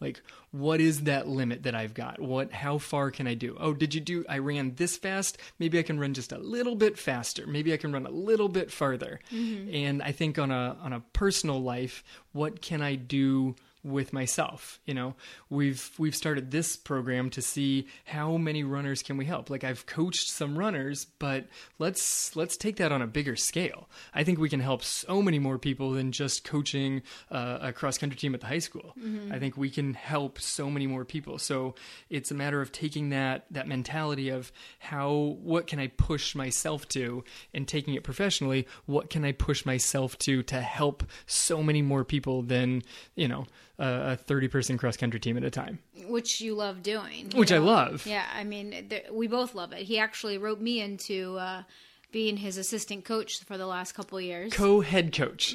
Like 0.00 0.22
what 0.52 0.80
is 0.80 1.02
that 1.02 1.26
limit 1.26 1.64
that 1.64 1.74
i've 1.74 1.94
got? 1.94 2.20
What 2.20 2.52
how 2.52 2.78
far 2.78 3.10
can 3.10 3.26
i 3.26 3.34
do? 3.34 3.56
Oh 3.58 3.74
did 3.74 3.94
you 3.94 4.00
do 4.00 4.24
i 4.28 4.38
ran 4.38 4.76
this 4.76 4.96
fast? 4.96 5.38
Maybe 5.58 5.78
i 5.78 5.82
can 5.82 5.98
run 5.98 6.14
just 6.14 6.30
a 6.30 6.38
little 6.38 6.76
bit 6.76 6.96
faster. 6.96 7.46
Maybe 7.48 7.72
i 7.72 7.76
can 7.76 7.92
run 7.92 8.06
a 8.06 8.10
little 8.10 8.48
bit 8.48 8.70
farther. 8.70 9.18
Mm-hmm. 9.32 9.74
And 9.74 10.02
i 10.02 10.12
think 10.12 10.38
on 10.38 10.52
a 10.52 10.76
on 10.80 10.92
a 10.92 11.00
personal 11.12 11.60
life 11.60 12.04
what 12.32 12.62
can 12.62 12.80
i 12.80 12.94
do 12.94 13.56
with 13.82 14.12
myself 14.12 14.78
you 14.84 14.94
know? 14.94 15.14
We've 15.50 15.90
we've 15.98 16.16
started 16.16 16.50
this 16.50 16.76
program 16.76 17.30
to 17.30 17.42
see 17.42 17.86
how 18.04 18.36
many 18.36 18.64
runners 18.64 19.02
can 19.02 19.16
we 19.16 19.24
help. 19.24 19.50
Like 19.50 19.64
i've 19.64 19.86
coached 19.86 20.30
some 20.30 20.58
runners 20.58 21.06
but 21.18 21.46
let's 21.78 22.34
let's 22.36 22.56
take 22.56 22.76
that 22.76 22.92
on 22.92 23.02
a 23.02 23.06
bigger 23.06 23.36
scale. 23.36 23.88
I 24.14 24.24
think 24.24 24.38
we 24.38 24.48
can 24.48 24.60
help 24.60 24.82
so 24.82 25.22
many 25.22 25.38
more 25.38 25.58
people 25.58 25.92
than 25.92 26.12
just 26.12 26.44
coaching 26.44 27.02
uh, 27.30 27.58
a 27.60 27.72
cross 27.72 27.98
country 27.98 28.18
team 28.18 28.34
at 28.34 28.40
the 28.40 28.46
high 28.46 28.58
school. 28.58 28.94
I 29.32 29.38
think 29.38 29.56
we 29.56 29.70
can 29.70 29.94
help 29.94 30.40
so 30.40 30.70
many 30.70 30.86
more 30.86 31.04
people. 31.04 31.38
So 31.38 31.74
it's 32.08 32.30
a 32.30 32.34
matter 32.34 32.60
of 32.60 32.72
taking 32.72 33.10
that 33.10 33.46
that 33.50 33.68
mentality 33.68 34.30
of 34.30 34.50
how 34.78 35.36
what 35.42 35.66
can 35.66 35.78
i 35.78 35.88
push 35.88 36.34
myself 36.34 36.88
to 36.88 37.24
and 37.52 37.66
taking 37.66 37.94
it 37.94 38.04
professionally? 38.04 38.66
What 38.86 39.10
can 39.10 39.24
i 39.24 39.32
push 39.32 39.64
myself 39.66 40.16
to 40.18 40.42
to 40.44 40.60
help 40.60 41.04
so 41.26 41.62
many 41.62 41.82
more 41.82 42.04
people 42.04 42.42
than 42.42 42.82
you 43.14 43.28
know 43.28 43.46
a 43.78 44.16
30 44.16 44.48
person 44.48 44.76
cross 44.78 44.96
country 44.96 45.20
team 45.20 45.36
at 45.36 45.44
a 45.44 45.50
time 45.50 45.78
which 46.08 46.40
you 46.40 46.54
love 46.54 46.82
doing. 46.82 47.30
you 47.32 47.38
Which 47.38 47.52
I 47.52 47.58
love. 47.58 48.06
Yeah, 48.06 48.24
I 48.34 48.44
mean, 48.44 48.86
th- 48.88 49.06
we 49.12 49.26
both 49.26 49.54
love 49.54 49.72
it. 49.72 49.80
He 49.80 49.98
actually 49.98 50.38
wrote 50.38 50.60
me 50.60 50.80
into 50.80 51.36
uh, 51.38 51.62
being 52.10 52.38
his 52.38 52.56
assistant 52.56 53.04
coach 53.04 53.44
for 53.44 53.58
the 53.58 53.66
last 53.66 53.92
couple 53.92 54.16
of 54.16 54.24
years. 54.24 54.52
co-head 54.52 55.12
coach 55.12 55.54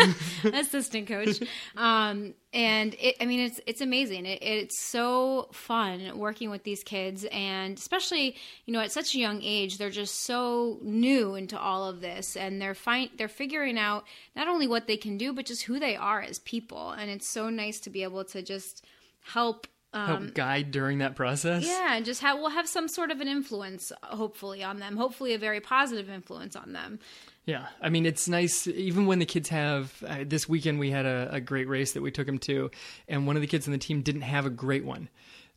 assistant 0.44 1.06
coach. 1.06 1.40
Um, 1.76 2.34
and 2.52 2.94
it, 2.98 3.16
I 3.20 3.26
mean, 3.26 3.40
it's 3.40 3.60
it's 3.66 3.80
amazing. 3.80 4.26
It, 4.26 4.42
it's 4.42 4.78
so 4.78 5.48
fun 5.52 6.18
working 6.18 6.50
with 6.50 6.64
these 6.64 6.82
kids, 6.82 7.26
and 7.30 7.76
especially 7.76 8.36
you 8.64 8.72
know 8.72 8.80
at 8.80 8.92
such 8.92 9.14
a 9.14 9.18
young 9.18 9.40
age, 9.42 9.78
they're 9.78 9.90
just 9.90 10.22
so 10.24 10.78
new 10.82 11.34
into 11.34 11.58
all 11.58 11.88
of 11.88 12.00
this, 12.00 12.36
and 12.36 12.60
they're 12.60 12.74
find 12.74 13.10
they're 13.18 13.28
figuring 13.28 13.78
out 13.78 14.04
not 14.34 14.48
only 14.48 14.66
what 14.66 14.86
they 14.86 14.96
can 14.96 15.18
do, 15.18 15.32
but 15.32 15.46
just 15.46 15.62
who 15.62 15.78
they 15.78 15.96
are 15.96 16.20
as 16.20 16.38
people. 16.40 16.90
And 16.90 17.10
it's 17.10 17.28
so 17.28 17.50
nice 17.50 17.78
to 17.80 17.90
be 17.90 18.02
able 18.02 18.24
to 18.24 18.42
just 18.42 18.84
help. 19.22 19.66
Um, 19.92 20.06
help 20.06 20.34
guide 20.34 20.70
during 20.70 20.98
that 20.98 21.16
process 21.16 21.66
yeah, 21.66 21.96
and 21.96 22.04
just 22.04 22.20
have 22.20 22.38
we'll 22.38 22.50
have 22.50 22.68
some 22.68 22.86
sort 22.86 23.10
of 23.10 23.20
an 23.20 23.26
influence, 23.26 23.90
hopefully, 24.04 24.62
on 24.62 24.78
them. 24.78 24.96
Hopefully, 24.96 25.34
a 25.34 25.38
very 25.38 25.60
positive 25.60 26.08
influence 26.08 26.54
on 26.54 26.72
them. 26.72 27.00
Yeah, 27.44 27.66
I 27.82 27.88
mean 27.88 28.06
it's 28.06 28.28
nice 28.28 28.68
even 28.68 29.06
when 29.06 29.18
the 29.18 29.26
kids 29.26 29.48
have. 29.48 30.04
Uh, 30.06 30.24
this 30.24 30.48
weekend 30.48 30.78
we 30.78 30.90
had 30.90 31.06
a, 31.06 31.28
a 31.32 31.40
great 31.40 31.66
race 31.66 31.92
that 31.92 32.02
we 32.02 32.12
took 32.12 32.26
them 32.26 32.38
to, 32.40 32.70
and 33.08 33.26
one 33.26 33.34
of 33.34 33.42
the 33.42 33.48
kids 33.48 33.66
on 33.66 33.72
the 33.72 33.78
team 33.78 34.02
didn't 34.02 34.20
have 34.20 34.46
a 34.46 34.50
great 34.50 34.84
one. 34.84 35.08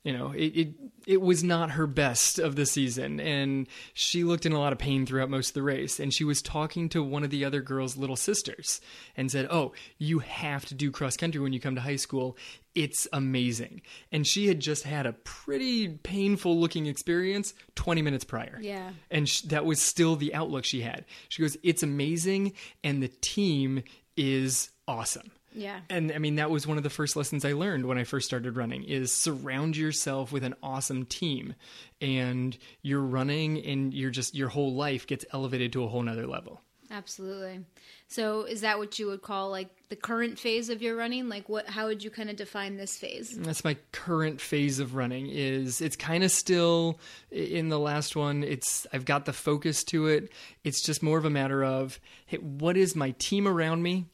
You 0.03 0.11
know, 0.11 0.31
it, 0.31 0.47
it 0.57 0.73
it 1.07 1.21
was 1.21 1.45
not 1.45 1.71
her 1.71 1.87
best 1.87 2.37
of 2.37 2.57
the 2.57 2.65
season, 2.65 3.21
and 3.21 3.67
she 3.93 4.25
looked 4.25 4.45
in 4.45 4.51
a 4.51 4.59
lot 4.59 4.73
of 4.73 4.79
pain 4.79 5.05
throughout 5.05 5.29
most 5.29 5.49
of 5.49 5.53
the 5.53 5.61
race. 5.63 5.97
And 5.97 6.13
she 6.13 6.25
was 6.25 6.41
talking 6.41 6.89
to 6.89 7.01
one 7.01 7.23
of 7.23 7.29
the 7.29 7.45
other 7.45 7.61
girls' 7.61 7.95
little 7.95 8.17
sisters, 8.17 8.81
and 9.15 9.31
said, 9.31 9.47
"Oh, 9.49 9.71
you 9.97 10.19
have 10.19 10.65
to 10.65 10.75
do 10.75 10.91
cross 10.91 11.15
country 11.15 11.39
when 11.39 11.53
you 11.53 11.61
come 11.61 11.75
to 11.75 11.81
high 11.81 11.95
school. 11.95 12.35
It's 12.75 13.07
amazing." 13.13 13.81
And 14.11 14.27
she 14.27 14.47
had 14.49 14.59
just 14.59 14.83
had 14.83 15.05
a 15.05 15.13
pretty 15.13 15.87
painful 15.87 16.59
looking 16.59 16.85
experience 16.87 17.53
20 17.75 18.01
minutes 18.01 18.25
prior 18.25 18.59
Yeah. 18.61 18.91
and 19.09 19.29
sh- 19.29 19.41
that 19.43 19.63
was 19.65 19.81
still 19.81 20.17
the 20.17 20.33
outlook 20.33 20.65
she 20.65 20.81
had. 20.81 21.05
She 21.29 21.41
goes, 21.41 21.55
"It's 21.63 21.81
amazing, 21.81 22.53
and 22.83 23.01
the 23.01 23.07
team 23.21 23.83
is 24.17 24.69
awesome." 24.85 25.31
Yeah. 25.55 25.79
And 25.89 26.11
I 26.11 26.17
mean, 26.17 26.35
that 26.35 26.49
was 26.49 26.67
one 26.67 26.77
of 26.77 26.83
the 26.83 26.89
first 26.89 27.15
lessons 27.15 27.45
I 27.45 27.53
learned 27.53 27.85
when 27.85 27.97
I 27.97 28.03
first 28.03 28.25
started 28.27 28.57
running: 28.57 28.83
is 28.83 29.11
surround 29.11 29.77
yourself 29.77 30.31
with 30.31 30.43
an 30.43 30.55
awesome 30.63 31.05
team, 31.05 31.55
and 32.01 32.57
you're 32.81 33.01
running, 33.01 33.63
and 33.63 33.93
you're 33.93 34.11
just 34.11 34.35
your 34.35 34.49
whole 34.49 34.73
life 34.73 35.07
gets 35.07 35.25
elevated 35.31 35.73
to 35.73 35.83
a 35.83 35.87
whole 35.87 36.01
nother 36.03 36.27
level. 36.27 36.61
Absolutely. 36.91 37.61
So, 38.07 38.43
is 38.43 38.61
that 38.61 38.77
what 38.77 38.99
you 38.99 39.07
would 39.07 39.23
call 39.23 39.49
like 39.49 39.69
the 39.89 39.95
current 39.95 40.37
phase 40.37 40.69
of 40.69 40.83
your 40.83 40.95
running? 40.95 41.27
Like, 41.27 41.49
what? 41.49 41.67
How 41.67 41.87
would 41.87 42.03
you 42.03 42.11
kind 42.11 42.29
of 42.29 42.35
define 42.35 42.77
this 42.77 42.97
phase? 42.97 43.35
that's 43.39 43.63
my 43.63 43.75
current 43.91 44.39
phase 44.39 44.77
of 44.79 44.93
running 44.93 45.27
is 45.27 45.81
it's 45.81 45.95
kind 45.95 46.23
of 46.23 46.29
still 46.29 46.99
in 47.31 47.69
the 47.69 47.79
last 47.79 48.15
one 48.15 48.43
it's 48.43 48.85
i've 48.93 49.05
got 49.05 49.25
the 49.25 49.33
focus 49.33 49.83
to 49.83 50.07
it 50.07 50.31
it's 50.63 50.81
just 50.81 51.01
more 51.01 51.17
of 51.17 51.25
a 51.25 51.29
matter 51.29 51.63
of 51.63 51.99
hey, 52.25 52.37
what 52.37 52.77
is 52.77 52.95
my 52.95 53.11
team 53.17 53.47
around 53.47 53.81
me 53.81 54.05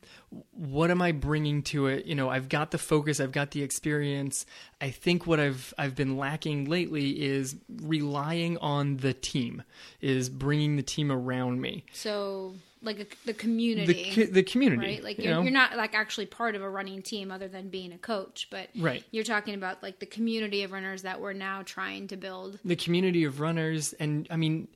what 0.52 0.92
am 0.92 1.02
i 1.02 1.12
bringing 1.12 1.63
to 1.63 1.88
it 1.88 2.06
you 2.06 2.13
know 2.13 2.30
i've 2.30 2.50
got 2.50 2.72
the 2.72 2.78
focus 2.78 3.20
i've 3.20 3.32
got 3.32 3.52
the 3.52 3.63
experience 3.63 4.46
i 4.80 4.89
think 4.89 5.26
what 5.26 5.39
i've 5.39 5.74
i've 5.78 5.96
been 5.96 6.18
lacking 6.18 6.65
lately 6.65 7.22
is 7.22 7.56
relying 7.84 8.58
on 8.60 8.98
the 8.98 9.13
team 9.13 9.63
is 10.02 10.30
bringing 10.30 10.76
the 10.76 10.84
team 10.84 11.12
around 11.12 11.60
me 11.62 11.84
So, 11.94 12.54
like 12.82 13.00
a, 13.00 13.04
the 13.04 13.15
the, 13.26 13.34
community, 13.34 14.12
co- 14.13 14.32
the 14.32 14.44
community 14.44 14.86
right? 14.86 15.04
Like 15.04 15.18
you 15.18 15.26
you're, 15.26 15.34
know? 15.34 15.42
you're 15.42 15.52
not 15.52 15.76
like 15.76 15.94
actually 15.96 16.28
part 16.28 16.56
of 16.56 16.62
a 16.62 16.70
running 16.70 17.02
team 17.02 17.30
other 17.32 17.48
than 17.50 17.70
being 17.70 17.92
a 17.92 17.98
coach, 17.98 18.48
but 18.50 18.70
Right. 18.78 19.04
You're 19.12 19.26
talking 19.26 19.56
about 19.56 19.84
like 19.84 20.00
the 20.00 20.06
community 20.06 20.63
of 20.63 20.72
runners 20.72 21.02
that 21.02 21.20
we're 21.20 21.34
now 21.34 21.63
trying 21.63 22.08
to 22.08 22.15
build. 22.18 22.60
the 22.63 22.78
community 22.78 23.24
of 23.26 23.39
runners 23.42 23.94
and 23.94 24.28
i 24.30 24.36
mean 24.38 24.68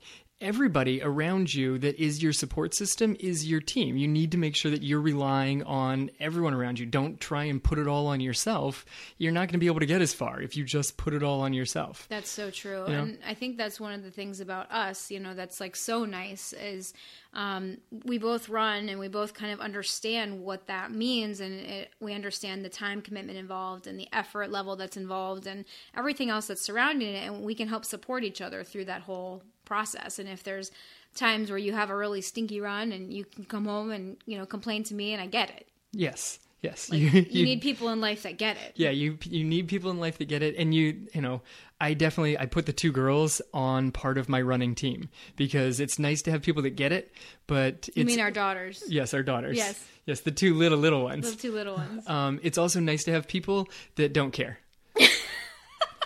everybody 0.44 1.02
around 1.02 1.52
you 1.52 1.78
that 1.78 1.98
is 1.98 2.22
your 2.22 2.32
support 2.32 2.74
system 2.74 3.16
is 3.18 3.48
your 3.48 3.60
team 3.60 3.96
you 3.96 4.06
need 4.06 4.30
to 4.30 4.38
make 4.38 4.54
sure 4.54 4.70
that 4.70 4.82
you're 4.82 5.00
relying 5.00 5.62
on 5.64 6.10
everyone 6.20 6.54
around 6.54 6.78
you 6.78 6.86
don't 6.86 7.18
try 7.18 7.44
and 7.44 7.64
put 7.64 7.78
it 7.78 7.88
all 7.88 8.06
on 8.06 8.20
yourself 8.20 8.84
you're 9.18 9.32
not 9.32 9.48
going 9.48 9.54
to 9.54 9.58
be 9.58 9.66
able 9.66 9.80
to 9.80 9.86
get 9.86 10.00
as 10.00 10.12
far 10.12 10.40
if 10.40 10.56
you 10.56 10.62
just 10.62 10.96
put 10.96 11.14
it 11.14 11.22
all 11.22 11.40
on 11.40 11.52
yourself 11.52 12.06
That's 12.08 12.30
so 12.30 12.50
true. 12.50 12.84
Yeah. 12.88 13.02
And 13.02 13.18
I 13.26 13.34
think 13.34 13.56
that's 13.56 13.80
one 13.80 13.92
of 13.92 14.02
the 14.02 14.10
things 14.10 14.40
about 14.40 14.70
us, 14.70 15.10
you 15.10 15.20
know, 15.20 15.34
that's 15.34 15.60
like 15.60 15.76
so 15.76 16.04
nice 16.04 16.52
is 16.52 16.92
um, 17.32 17.78
we 18.04 18.18
both 18.18 18.48
run 18.48 18.88
and 18.88 19.00
we 19.00 19.08
both 19.08 19.34
kind 19.34 19.52
of 19.52 19.60
understand 19.60 20.40
what 20.40 20.66
that 20.66 20.92
means 20.92 21.40
and 21.40 21.54
it, 21.54 21.90
we 22.00 22.14
understand 22.14 22.64
the 22.64 22.68
time 22.68 23.02
commitment 23.02 23.38
involved 23.38 23.86
and 23.86 23.98
the 23.98 24.08
effort 24.12 24.50
level 24.50 24.76
that's 24.76 24.96
involved 24.96 25.46
and 25.46 25.64
everything 25.96 26.30
else 26.30 26.46
that's 26.46 26.62
surrounding 26.62 27.14
it. 27.14 27.26
And 27.26 27.42
we 27.42 27.54
can 27.54 27.68
help 27.68 27.84
support 27.84 28.24
each 28.24 28.40
other 28.40 28.62
through 28.64 28.86
that 28.86 29.02
whole 29.02 29.42
process. 29.64 30.18
And 30.18 30.28
if 30.28 30.42
there's 30.42 30.70
times 31.14 31.48
where 31.50 31.58
you 31.58 31.72
have 31.72 31.90
a 31.90 31.96
really 31.96 32.20
stinky 32.20 32.60
run 32.60 32.92
and 32.92 33.12
you 33.12 33.24
can 33.24 33.44
come 33.44 33.64
home 33.66 33.90
and, 33.90 34.16
you 34.26 34.36
know, 34.38 34.46
complain 34.46 34.82
to 34.84 34.94
me 34.94 35.12
and 35.12 35.22
I 35.22 35.26
get 35.26 35.50
it. 35.50 35.66
yes 35.92 36.38
yes 36.62 36.88
You 36.90 37.10
need 37.44 37.60
people 37.60 37.90
in 37.90 38.00
life 38.00 38.22
that 38.22 38.38
get 38.38 38.56
it. 38.56 38.72
yeah 38.74 38.88
you 38.88 39.18
you 39.24 39.44
need 39.44 39.68
people 39.68 39.90
in 39.90 40.00
life 40.00 40.16
that 40.16 40.28
get 40.28 40.42
it 40.42 40.56
and 40.56 40.74
you 40.74 41.06
you 41.14 41.20
know 41.20 41.42
i 41.78 41.92
definitely 41.92 42.38
i 42.38 42.46
put 42.46 42.64
the 42.64 42.72
two 42.72 42.90
girls 42.90 43.42
on 43.52 43.92
part 43.92 44.16
of 44.16 44.30
my 44.30 44.40
running 44.40 44.74
team 44.74 45.10
because 45.36 45.78
it's 45.78 45.98
nice 45.98 46.22
to 46.22 46.30
have 46.30 46.40
people 46.40 46.62
that 46.62 46.70
get 46.74 46.90
it 46.90 47.12
but 47.46 47.74
it's 47.88 47.96
You 47.98 48.06
mean 48.06 48.18
our 48.18 48.30
daughters, 48.30 48.82
yes 48.88 49.12
our 49.12 49.22
daughters 49.22 49.58
Yes. 49.58 49.84
yes 50.06 50.20
the 50.20 50.30
two 50.30 50.54
little 50.54 50.78
little 50.78 51.02
ones 51.04 51.30
the 51.36 51.42
two 51.42 51.52
little 51.52 51.74
ones. 51.74 52.08
um, 52.08 52.40
it's 52.42 52.56
also 52.56 52.80
nice 52.80 53.04
to 53.04 53.12
have 53.12 53.28
people 53.28 53.68
that 53.96 54.14
don't 54.14 54.30
care. 54.32 54.58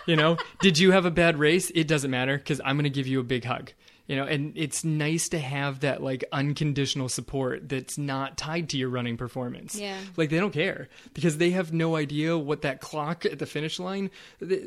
you 0.05 0.15
know, 0.15 0.37
did 0.61 0.77
you 0.77 0.91
have 0.91 1.05
a 1.05 1.11
bad 1.11 1.37
race? 1.37 1.71
It 1.75 1.87
doesn't 1.87 2.11
matter 2.11 2.37
because 2.37 2.61
I'm 2.63 2.75
going 2.75 2.83
to 2.83 2.89
give 2.89 3.07
you 3.07 3.19
a 3.19 3.23
big 3.23 3.45
hug. 3.45 3.71
You 4.09 4.15
know, 4.15 4.25
and 4.25 4.53
it's 4.55 4.83
nice 4.83 5.29
to 5.29 5.37
have 5.39 5.81
that 5.81 6.01
like 6.01 6.25
unconditional 6.31 7.09
support 7.09 7.69
that's 7.69 7.95
not 7.99 8.37
tied 8.39 8.69
to 8.69 8.77
your 8.77 8.89
running 8.89 9.17
performance. 9.17 9.75
Yeah. 9.75 9.97
Like 10.17 10.31
they 10.31 10.39
don't 10.39 10.51
care 10.51 10.89
because 11.13 11.37
they 11.37 11.51
have 11.51 11.71
no 11.71 11.95
idea 11.95 12.35
what 12.35 12.63
that 12.63 12.81
clock 12.81 13.23
at 13.23 13.37
the 13.37 13.45
finish 13.45 13.77
line. 13.79 14.09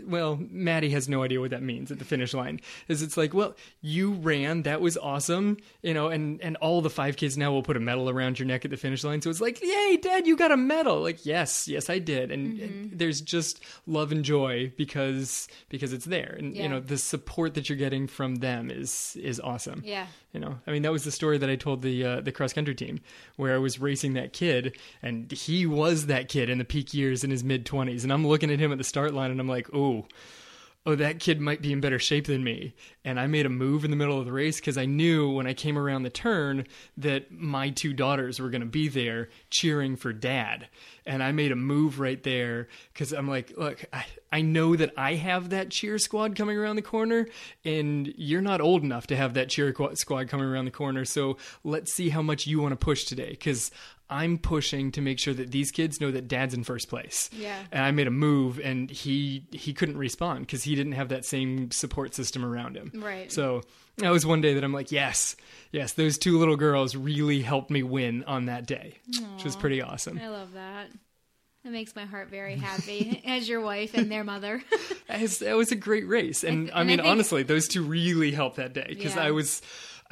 Well, 0.07 0.39
Maddie 0.41 0.91
has 0.91 1.09
no 1.09 1.25
idea 1.25 1.41
what 1.41 1.51
that 1.51 1.63
means 1.63 1.91
at 1.91 1.99
the 1.99 2.05
finish 2.05 2.33
line. 2.35 2.61
Is 2.87 3.03
it's 3.03 3.17
like, 3.17 3.35
well, 3.35 3.57
you 3.81 4.13
ran, 4.13 4.63
that 4.63 4.81
was 4.81 4.97
awesome, 4.97 5.57
you 5.83 5.93
know, 5.93 6.07
and 6.07 6.41
and 6.41 6.57
all 6.59 6.81
the 6.81 6.89
five 6.89 7.17
kids 7.17 7.37
now 7.37 7.51
will 7.51 7.65
put 7.65 7.77
a 7.77 7.81
medal 7.81 8.09
around 8.09 8.39
your 8.39 8.47
neck 8.47 8.65
at 8.65 8.71
the 8.71 8.77
finish 8.77 9.03
line. 9.03 9.23
So 9.23 9.29
it's 9.31 9.41
like, 9.41 9.61
yay, 9.61 9.99
Dad, 10.01 10.29
you 10.29 10.37
got 10.37 10.53
a 10.53 10.57
medal. 10.57 11.01
Like, 11.01 11.27
yes, 11.27 11.67
yes, 11.67 11.91
I 11.91 11.99
did. 11.99 12.31
And, 12.31 12.61
and 12.61 12.71
mm-hmm. 12.71 12.97
there's 12.97 13.21
just 13.21 13.61
love 13.89 14.13
and 14.13 14.25
joy 14.25 14.73
because 14.77 15.49
because 15.69 15.93
it's 15.93 16.05
there, 16.05 16.37
and 16.39 16.55
Yeah. 16.55 16.63
you 16.63 16.69
know 16.69 16.79
the 16.79 16.97
support 16.97 17.55
that 17.55 17.69
you're 17.69 17.77
getting 17.77 18.07
from 18.07 18.37
them 18.37 18.71
is 18.71 19.17
is 19.21 19.32
awesome. 19.41 19.83
Yeah. 19.85 20.07
You 20.33 20.41
know, 20.41 20.59
I 20.67 20.71
mean, 20.73 20.83
that 20.83 20.93
was 20.93 21.05
the 21.05 21.11
story 21.11 21.39
that 21.39 21.51
I 21.51 21.57
told 21.57 21.83
the 21.83 22.05
uh, 22.05 22.21
the 22.21 22.33
cross 22.33 22.53
country 22.53 22.75
team, 22.75 23.01
where 23.37 23.55
I 23.55 23.59
was 23.59 23.79
racing 23.81 24.15
that 24.15 24.33
kid, 24.33 24.77
and 25.03 25.31
he 25.31 25.67
was 25.67 26.07
that 26.07 26.29
kid 26.29 26.49
in 26.49 26.59
the 26.59 26.65
peak 26.65 26.95
years 26.95 27.25
in 27.25 27.31
his 27.31 27.45
mid 27.45 27.67
twenties, 27.67 28.05
and 28.05 28.13
I'm 28.13 28.27
looking 28.27 28.51
at 28.51 28.59
him 28.59 28.73
at 28.73 28.79
the 28.79 28.85
start 28.85 29.15
line, 29.15 29.31
and 29.31 29.41
I'm 29.41 29.49
like, 29.49 29.69
oh, 29.75 30.07
oh, 30.85 30.97
that 30.97 31.21
kid 31.21 31.41
might 31.41 31.63
be 31.63 31.73
in 31.73 31.81
better 31.81 31.99
shape 31.99 32.27
than 32.27 32.43
me. 32.43 32.75
And 33.05 33.21
I 33.21 33.27
made 33.27 33.47
a 33.47 33.51
move 33.51 33.85
in 33.85 33.91
the 33.91 33.97
middle 33.97 34.19
of 34.19 34.27
the 34.27 34.33
race 34.33 34.59
because 34.59 34.77
I 34.77 34.85
knew 34.85 35.31
when 35.31 35.47
I 35.47 35.55
came 35.55 35.79
around 35.79 36.03
the 36.03 36.11
turn 36.11 36.67
that 36.97 37.31
my 37.31 37.71
two 37.71 37.93
daughters 37.93 38.41
were 38.41 38.51
going 38.51 38.63
to 38.63 38.67
be 38.67 38.89
there 38.89 39.29
cheering 39.51 39.97
for 39.97 40.13
dad. 40.13 40.69
And 41.07 41.23
I 41.23 41.33
made 41.33 41.53
a 41.53 41.57
move 41.57 41.99
right 42.01 42.23
there 42.23 42.69
because 42.93 43.13
I'm 43.13 43.29
like, 43.29 43.53
look, 43.57 43.85
I, 43.93 44.05
I 44.33 44.41
know 44.43 44.77
that 44.77 44.93
I 44.97 45.15
have 45.15 45.51
that 45.51 45.71
cheer 45.71 45.99
squad 45.99 46.37
coming 46.37 46.57
around 46.57 46.77
the 46.77 46.83
corner, 46.83 47.27
and 47.65 48.13
you're 48.17 48.41
not 48.41 48.61
old 48.61 48.83
enough 48.83 49.09
to 49.09 49.17
have 49.17 49.35
that 49.35 49.49
cheer 49.49 49.75
squad 49.95 50.29
coming 50.29 50.47
around 50.47 50.65
the 50.65 50.71
corner. 50.71 51.05
So 51.05 51.39
let's 51.65 51.93
see 51.93 52.09
how 52.09 52.23
much 52.23 52.47
you 52.47 52.61
want 52.61 52.73
to 52.73 52.77
push 52.77 53.05
today, 53.05 53.31
because 53.31 53.73
I'm 54.13 54.39
pushing 54.39 54.93
to 54.93 55.01
make 55.01 55.19
sure 55.19 55.35
that 55.35 55.51
these 55.51 55.71
kids 55.71 56.01
know 56.01 56.11
that 56.11 56.29
dad's 56.29 56.55
in 56.55 56.65
first 56.65 56.89
place. 56.89 57.31
Yeah. 57.33 57.59
And 57.73 57.83
I 57.85 57.91
made 57.91 58.07
a 58.07 58.11
move 58.13 58.61
and 58.63 58.91
he 58.91 59.47
he 59.53 59.73
couldn't 59.73 59.97
respond 59.97 60.41
because 60.47 60.63
he 60.65 60.75
didn't 60.75 60.93
have 60.93 61.09
that 61.09 61.25
same 61.25 61.71
support 61.71 62.15
system 62.15 62.45
around 62.45 62.77
him. 62.77 62.93
Right. 62.95 63.33
So 63.33 63.63
that 63.97 64.11
was 64.11 64.25
one 64.27 64.41
day 64.41 64.55
that 64.55 64.65
I'm 64.65 64.73
like, 64.73 64.93
yes, 64.93 65.37
yes, 65.71 65.95
those 65.95 66.19
two 66.19 66.39
little 66.39 66.57
girls 66.57 66.95
really 66.95 67.43
helped 67.43 67.71
me 67.71 67.83
win 67.83 68.25
on 68.25 68.47
that 68.47 68.67
day, 68.67 68.99
which 69.35 69.45
was 69.45 69.57
pretty 69.57 69.83
awesome. 69.83 70.19
I 70.23 70.29
love 70.29 70.53
that. 70.55 70.89
That 71.65 71.71
makes 71.73 71.95
my 71.95 72.05
heart 72.07 72.29
very 72.29 72.57
happy 72.57 73.23
as 73.27 73.49
your 73.49 73.61
wife 73.61 73.95
and 73.95 74.11
their 74.11 74.25
mother. 74.25 74.63
That 75.09 75.57
was, 75.57 75.71
a 75.71 75.77
great 75.77 76.09
race, 76.09 76.43
and, 76.43 76.71
I 76.71 76.73
and 76.73 76.81
I 76.81 76.85
mean, 76.85 76.97
think- 76.99 77.09
honestly, 77.09 77.43
those 77.43 77.69
two 77.69 77.83
really 77.83 78.31
helped 78.33 78.57
that 78.57 78.73
day 78.73 78.87
because 78.89 79.15
Yeah. 79.15 79.25
I 79.25 79.31
was. 79.33 79.61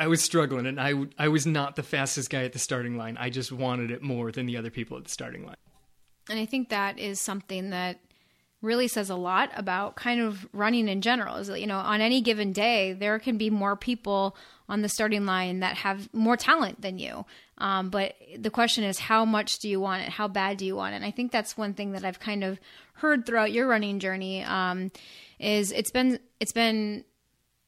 I 0.01 0.07
was 0.07 0.23
struggling, 0.23 0.65
and 0.65 0.81
I, 0.81 0.95
I 1.19 1.29
was 1.29 1.47
not 1.47 1.77
the 1.77 1.83
fastest 1.83 2.31
guy 2.31 2.45
at 2.45 2.55
the 2.55 2.59
starting 2.59 2.97
line. 2.97 3.19
I 3.21 3.29
just 3.29 3.53
wanted 3.53 3.91
it 3.91 4.01
more 4.03 4.33
than 4.33 4.47
the 4.47 4.57
other 4.57 4.71
people 4.71 4.97
at 4.97 5.05
the 5.05 5.11
starting 5.11 5.45
line. 5.45 5.57
And 6.31 6.39
I 6.39 6.47
think 6.47 6.71
that 6.71 6.99
is 6.99 7.21
something 7.21 7.69
that 7.69 8.01
really 8.63 8.89
says 8.89 9.11
a 9.11 9.15
lot 9.15 9.51
about 9.55 9.97
kind 9.97 10.23
of 10.23 10.49
running 10.55 10.89
in 10.89 11.03
general. 11.03 11.37
Is 11.37 11.49
that, 11.49 11.61
you 11.61 11.67
know, 11.67 11.77
on 11.77 12.01
any 12.01 12.23
given 12.23 12.53
day, 12.53 12.95
there 12.95 13.19
can 13.19 13.37
be 13.37 13.51
more 13.51 13.77
people 13.77 14.37
on 14.71 14.81
the 14.81 14.89
starting 14.89 15.27
line 15.27 15.61
that 15.61 15.77
have 15.77 16.09
more 16.15 16.37
talent 16.37 16.81
than 16.81 16.99
you. 16.99 17.27
Um, 17.59 17.91
but 17.91 18.15
the 18.39 18.51
question 18.51 18.85
is, 18.85 18.99
how 18.99 19.27
much 19.27 19.59
do 19.59 19.69
you 19.69 19.81
want 19.81 20.03
it? 20.03 20.09
How 20.09 20.29
bad 20.29 20.57
do 20.57 20.65
you 20.65 20.77
want 20.77 20.95
it? 20.95 20.97
And 20.97 21.05
I 21.05 21.11
think 21.11 21.31
that's 21.31 21.59
one 21.59 21.75
thing 21.75 21.93
that 21.93 22.07
I've 22.07 22.21
kind 22.21 22.43
of 22.43 22.59
heard 22.95 23.27
throughout 23.27 23.53
your 23.53 23.67
running 23.67 23.99
journey. 23.99 24.45
Um, 24.45 24.93
is 25.39 25.73
it's 25.73 25.91
been 25.91 26.21
it's 26.39 26.53
been 26.53 27.05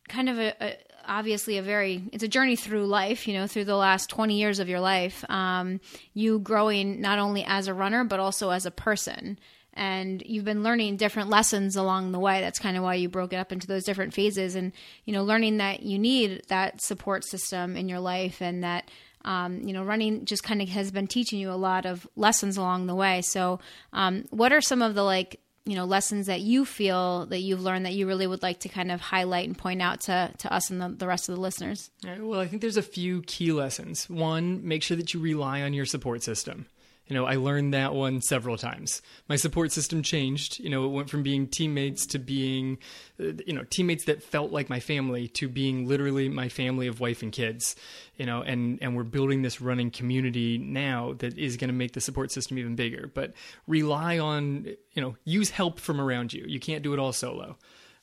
kind 0.09 0.31
of 0.31 0.39
a, 0.39 0.55
a 0.61 0.77
obviously 1.07 1.59
a 1.59 1.63
very 1.63 2.09
it's 2.13 2.25
a 2.25 2.29
journey 2.29 2.57
through 2.57 2.87
life 2.87 3.27
you 3.27 3.35
know 3.35 3.47
through 3.47 3.65
the 3.65 3.77
last 3.77 4.09
20 4.11 4.39
years 4.39 4.59
of 4.59 4.69
your 4.69 4.81
life 4.81 5.25
um, 5.31 5.81
you 6.15 6.39
growing 6.39 7.01
not 7.01 7.19
only 7.19 7.45
as 7.45 7.69
a 7.69 7.75
runner 7.75 8.05
but 8.05 8.21
also 8.21 8.51
as 8.51 8.67
a 8.67 8.71
person. 8.71 9.39
And 9.75 10.23
you've 10.27 10.45
been 10.45 10.63
learning 10.63 10.99
different 10.99 11.31
lessons 11.31 11.77
along 11.77 12.13
the 12.13 12.19
way. 12.19 12.43
That's 12.43 12.59
kind 12.59 12.77
of 12.77 12.83
why 12.83 12.97
you 12.97 13.09
broke 13.09 13.33
it 13.33 13.37
up 13.37 13.53
into 13.53 13.67
those 13.67 13.85
different 13.85 14.13
phases 14.13 14.55
and 14.55 14.73
you 15.07 15.15
know 15.15 15.25
learning 15.25 15.59
that 15.59 15.83
you 15.83 15.99
need 15.99 16.43
that 16.49 16.83
support 16.83 17.25
system 17.25 17.77
in 17.77 17.89
your 17.89 18.01
life 18.01 18.43
and 18.43 18.65
that 18.65 18.91
um, 19.25 19.63
you 19.63 19.73
know 19.73 19.83
running 19.83 20.27
just 20.27 20.43
kind 20.43 20.61
of 20.61 20.69
has 20.69 20.91
been 20.91 21.07
teaching 21.07 21.39
you 21.39 21.51
a 21.51 21.55
lot 21.55 21.87
of 21.87 22.07
lessons 22.17 22.59
along 22.59 22.87
the 22.87 22.95
way. 22.95 23.23
So 23.23 23.61
um, 23.95 24.27
what 24.29 24.53
are 24.53 24.61
some 24.61 24.83
of 24.83 24.95
the 24.95 25.05
like 25.05 25.41
you 25.65 25.77
know 25.77 25.85
lessons 25.85 26.27
that 26.27 26.41
you 26.41 26.65
feel 26.65 27.27
that 27.27 27.41
you've 27.41 27.63
learned 27.63 27.87
that 27.87 27.93
you 27.95 28.07
really 28.07 28.27
would 28.27 28.43
like 28.43 28.61
to 28.61 28.69
kind 28.69 28.91
of 28.91 29.01
highlight 29.01 29.47
and 29.47 29.57
point 29.57 29.81
out 29.81 30.01
to, 30.01 30.31
to 30.39 30.53
us 30.53 30.71
and 30.71 30.81
the, 30.81 30.89
the 30.89 31.07
rest 31.07 31.29
of 31.29 31.35
the 31.35 31.41
listeners 31.41 31.91
well, 32.21 32.41
I 32.41 32.47
think 32.47 32.63
there's 32.63 32.77
a 32.77 32.83
few 32.83 33.23
key 33.23 33.53
lessons. 33.53 34.09
One, 34.09 34.67
make 34.67 34.83
sure 34.83 34.97
that 34.97 35.15
you 35.15 35.21
rely 35.21 35.63
on 35.63 35.73
your 35.73 35.87
support 35.87 36.23
system. 36.23 36.67
You 37.09 37.17
know, 37.17 37.27
I 37.27 37.35
learned 37.35 37.75
that 37.75 37.95
one 37.95 38.21
several 38.21 38.57
times. 38.57 39.03
My 39.29 39.37
support 39.37 39.73
system 39.73 40.03
changed. 40.03 40.61
You 40.61 40.71
know, 40.71 40.85
it 40.85 40.89
went 40.89 41.11
from 41.11 41.23
being 41.23 41.49
teammates 41.49 42.07
to 42.07 42.19
being, 42.19 42.79
uh, 43.21 43.33
you 43.45 43.53
know, 43.53 43.65
teammates 43.65 44.05
that 44.05 44.23
felt 44.23 44.53
like 44.53 44.71
my 44.71 44.79
family 44.79 45.29
to 45.29 45.49
being 45.49 45.87
literally 45.89 46.29
my 46.29 46.49
family 46.49 46.87
of 46.87 47.01
wife 47.01 47.23
and 47.23 47.33
kids. 47.33 47.75
You 48.17 48.27
know, 48.27 48.43
and 48.43 48.79
and 48.81 48.97
we're 48.97 49.03
building 49.03 49.43
this 49.43 49.61
running 49.61 49.91
community 49.91 50.59
now 50.59 51.15
that 51.15 51.37
is 51.37 51.57
going 51.57 51.69
to 51.69 51.75
make 51.75 51.93
the 51.93 52.01
support 52.01 52.31
system 52.31 52.59
even 52.59 52.77
bigger. 52.77 53.11
But 53.13 53.35
rely 53.67 54.19
on, 54.19 54.67
you 54.93 55.03
know, 55.03 55.17
use 55.25 55.51
help 55.51 55.81
from 55.81 56.01
around 56.01 56.33
you. 56.33 56.45
You 56.47 56.61
can't 56.61 56.83
do 56.83 56.93
it 56.95 57.01
all 57.01 57.13
solo. 57.13 57.59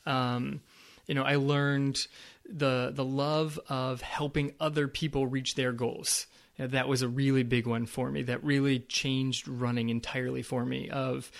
Um, 0.05 0.61
you 1.07 1.15
know, 1.15 1.23
I 1.23 1.35
learned 1.35 2.05
the 2.47 2.91
the 2.93 3.05
love 3.05 3.59
of 3.69 4.01
helping 4.01 4.53
other 4.59 4.87
people 4.87 5.25
reach 5.25 5.55
their 5.55 5.71
goals. 5.71 6.27
That 6.67 6.87
was 6.87 7.01
a 7.01 7.07
really 7.07 7.43
big 7.43 7.65
one 7.67 7.85
for 7.85 8.11
me. 8.11 8.23
That 8.23 8.43
really 8.43 8.79
changed 8.79 9.47
running 9.47 9.89
entirely 9.89 10.41
for 10.41 10.65
me. 10.65 10.89
Of, 10.89 11.31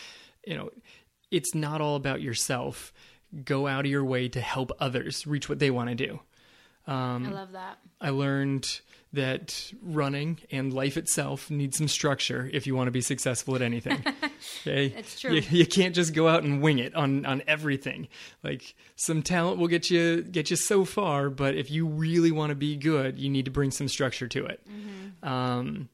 you 0.45 0.55
know, 0.55 0.69
it's 1.29 1.53
not 1.53 1.82
all 1.82 1.95
about 1.95 2.21
yourself. 2.21 2.93
Go 3.43 3.67
out 3.67 3.86
of 3.86 3.91
your 3.91 4.03
way 4.03 4.29
to 4.29 4.41
help 4.41 4.71
others 4.79 5.27
reach 5.27 5.49
what 5.49 5.60
they 5.60 5.69
want 5.69 5.89
to 5.89 5.95
do. 5.95 6.19
Um, 6.88 7.27
i 7.27 7.29
love 7.29 7.51
that 7.51 7.77
I 8.01 8.10
learned 8.10 8.82
that 9.13 9.72
running 9.82 10.38
and 10.52 10.72
life 10.72 10.95
itself 10.95 11.50
needs 11.50 11.78
some 11.78 11.88
structure 11.88 12.50
if 12.54 12.67
you 12.67 12.76
want 12.76 12.88
to 12.88 12.91
be 12.91 13.02
successful 13.02 13.56
at 13.56 13.62
anything. 13.62 14.04
Okay? 14.62 14.93
It's 14.98 15.19
true. 15.19 15.34
You, 15.34 15.43
you 15.50 15.65
can't 15.65 15.93
just 15.93 16.13
go 16.13 16.28
out 16.28 16.43
and 16.43 16.62
wing 16.62 16.80
it 16.80 16.95
on, 16.95 17.26
on 17.26 17.43
everything. 17.45 18.08
Like 18.41 18.74
some 18.95 19.22
talent 19.22 19.58
will 19.60 19.67
get 19.67 19.89
you 19.89 20.22
get 20.22 20.50
you 20.50 20.56
so 20.56 20.86
far, 20.86 21.30
but 21.30 21.56
if 21.56 21.69
you 21.69 21.86
really 21.86 22.32
want 22.32 22.52
to 22.52 22.56
be 22.56 22.78
good, 22.78 23.19
you 23.19 23.30
need 23.30 23.45
to 23.45 23.52
bring 23.52 23.72
some 23.72 23.89
structure 23.89 24.28
to 24.30 24.45
it. 24.45 24.65
Um, 25.24 25.89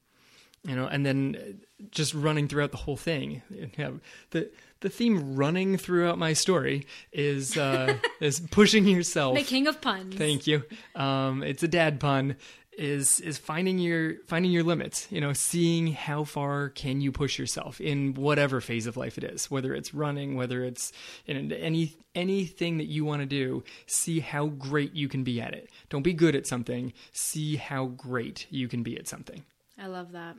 you 0.64 0.76
know, 0.76 0.88
and 0.88 1.06
then 1.06 1.62
just 1.92 2.14
running 2.14 2.48
throughout 2.48 2.72
the 2.72 2.78
whole 2.78 2.98
thing. 2.98 3.42
Yeah, 3.78 3.92
the 4.32 4.50
the 4.82 4.90
theme 4.90 5.36
running 5.36 5.78
throughout 5.78 6.18
my 6.18 6.34
story 6.34 6.86
is 7.12 7.58
uh, 7.58 7.98
is 8.20 8.40
pushing 8.40 8.86
yourself 8.88 9.36
the 9.36 9.44
king 9.44 9.68
of 9.68 9.82
puns 9.82 10.16
Thank 10.16 10.48
you. 10.48 10.64
Um, 10.96 11.44
it's 11.44 11.64
a 11.64 11.68
dad 11.68 12.00
pun. 12.00 12.36
Is 12.78 13.20
is 13.22 13.38
finding 13.38 13.80
your 13.80 14.16
finding 14.28 14.52
your 14.52 14.64
limits. 14.64 15.08
You 15.10 15.22
know, 15.22 15.34
seeing 15.34 15.94
how 15.94 16.24
far 16.26 16.70
can 16.70 17.00
you 17.00 17.12
push 17.12 17.40
yourself 17.40 17.80
in 17.80 18.14
whatever 18.16 18.60
phase 18.60 18.86
of 18.86 18.98
life 18.98 19.18
it 19.18 19.24
is. 19.24 19.50
Whether 19.50 19.74
it's 19.74 19.94
running, 19.94 20.36
whether 20.36 20.64
it's 20.64 20.92
in 21.26 21.52
any 21.54 21.98
anything 22.16 22.78
that 22.78 22.86
you 22.88 23.06
want 23.06 23.22
to 23.22 23.26
do. 23.26 23.64
See 23.86 24.20
how 24.20 24.48
great 24.48 24.94
you 24.94 25.08
can 25.08 25.24
be 25.24 25.40
at 25.40 25.54
it. 25.54 25.70
Don't 25.90 26.04
be 26.04 26.14
good 26.14 26.36
at 26.36 26.48
something. 26.48 26.94
See 27.12 27.56
how 27.56 27.86
great 27.86 28.48
you 28.50 28.68
can 28.68 28.84
be 28.84 28.98
at 28.98 29.08
something. 29.08 29.46
I 29.78 29.88
love 29.88 30.12
that. 30.14 30.36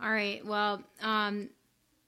All 0.00 0.10
right. 0.10 0.44
Well, 0.44 0.82
um, 1.00 1.50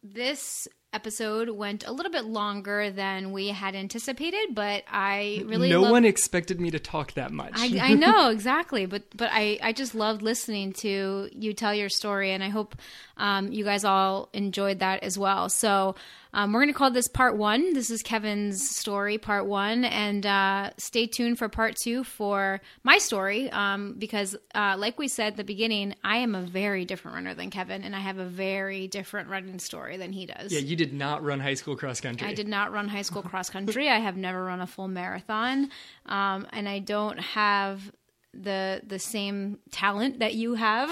this 0.02 0.68
episode 0.94 1.50
went 1.50 1.86
a 1.86 1.92
little 1.92 2.12
bit 2.12 2.24
longer 2.24 2.90
than 2.90 3.32
we 3.32 3.48
had 3.48 3.74
anticipated, 3.74 4.54
but 4.54 4.84
I 4.88 5.42
really 5.46 5.68
no 5.70 5.82
love- 5.82 5.90
one 5.90 6.04
expected 6.04 6.60
me 6.60 6.70
to 6.70 6.78
talk 6.78 7.12
that 7.14 7.32
much. 7.32 7.52
I, 7.56 7.90
I 7.90 7.94
know 7.94 8.30
exactly, 8.36 8.86
but 8.86 9.02
but 9.16 9.28
I, 9.32 9.58
I 9.62 9.72
just 9.72 9.94
loved 9.94 10.22
listening 10.22 10.72
to 10.74 11.28
you 11.32 11.52
tell 11.52 11.74
your 11.74 11.88
story, 11.88 12.32
and 12.32 12.42
I 12.42 12.48
hope 12.48 12.76
um, 13.16 13.52
you 13.52 13.64
guys 13.64 13.84
all 13.84 14.28
enjoyed 14.32 14.78
that 14.78 15.02
as 15.02 15.18
well. 15.18 15.48
So 15.48 15.96
um, 16.34 16.52
we're 16.52 16.60
going 16.60 16.72
to 16.72 16.76
call 16.76 16.90
this 16.90 17.06
part 17.06 17.36
one. 17.36 17.74
This 17.74 17.90
is 17.90 18.02
Kevin's 18.02 18.68
story, 18.68 19.18
part 19.18 19.46
one, 19.46 19.84
and 19.84 20.26
uh, 20.26 20.70
stay 20.78 21.06
tuned 21.06 21.38
for 21.38 21.48
part 21.48 21.76
two 21.76 22.02
for 22.02 22.60
my 22.82 22.98
story 22.98 23.48
um, 23.52 23.94
because, 23.96 24.36
uh, 24.52 24.74
like 24.76 24.98
we 24.98 25.06
said 25.06 25.28
at 25.28 25.36
the 25.36 25.44
beginning, 25.44 25.94
I 26.02 26.18
am 26.18 26.34
a 26.34 26.42
very 26.42 26.84
different 26.84 27.14
runner 27.14 27.34
than 27.34 27.50
Kevin, 27.50 27.84
and 27.84 27.94
I 27.94 28.00
have 28.00 28.18
a 28.18 28.24
very 28.24 28.88
different 28.88 29.28
running 29.28 29.60
story 29.60 29.96
than 29.96 30.12
he 30.12 30.26
does. 30.26 30.52
yeah, 30.52 30.58
you 30.58 30.74
did 30.74 30.92
not 30.92 31.22
run 31.22 31.38
high 31.38 31.54
school 31.54 31.76
cross 31.76 32.00
country. 32.00 32.26
I 32.26 32.34
did 32.34 32.48
not 32.48 32.72
run 32.72 32.88
high 32.88 33.02
school 33.02 33.22
cross 33.22 33.48
country. 33.48 33.88
I 33.88 34.00
have 34.00 34.16
never 34.16 34.44
run 34.44 34.60
a 34.60 34.66
full 34.66 34.88
marathon, 34.88 35.70
um, 36.06 36.48
and 36.52 36.68
I 36.68 36.80
don't 36.80 37.18
have 37.18 37.92
the 38.42 38.82
the 38.86 38.98
same 38.98 39.58
talent 39.70 40.18
that 40.20 40.34
you 40.34 40.54
have. 40.54 40.90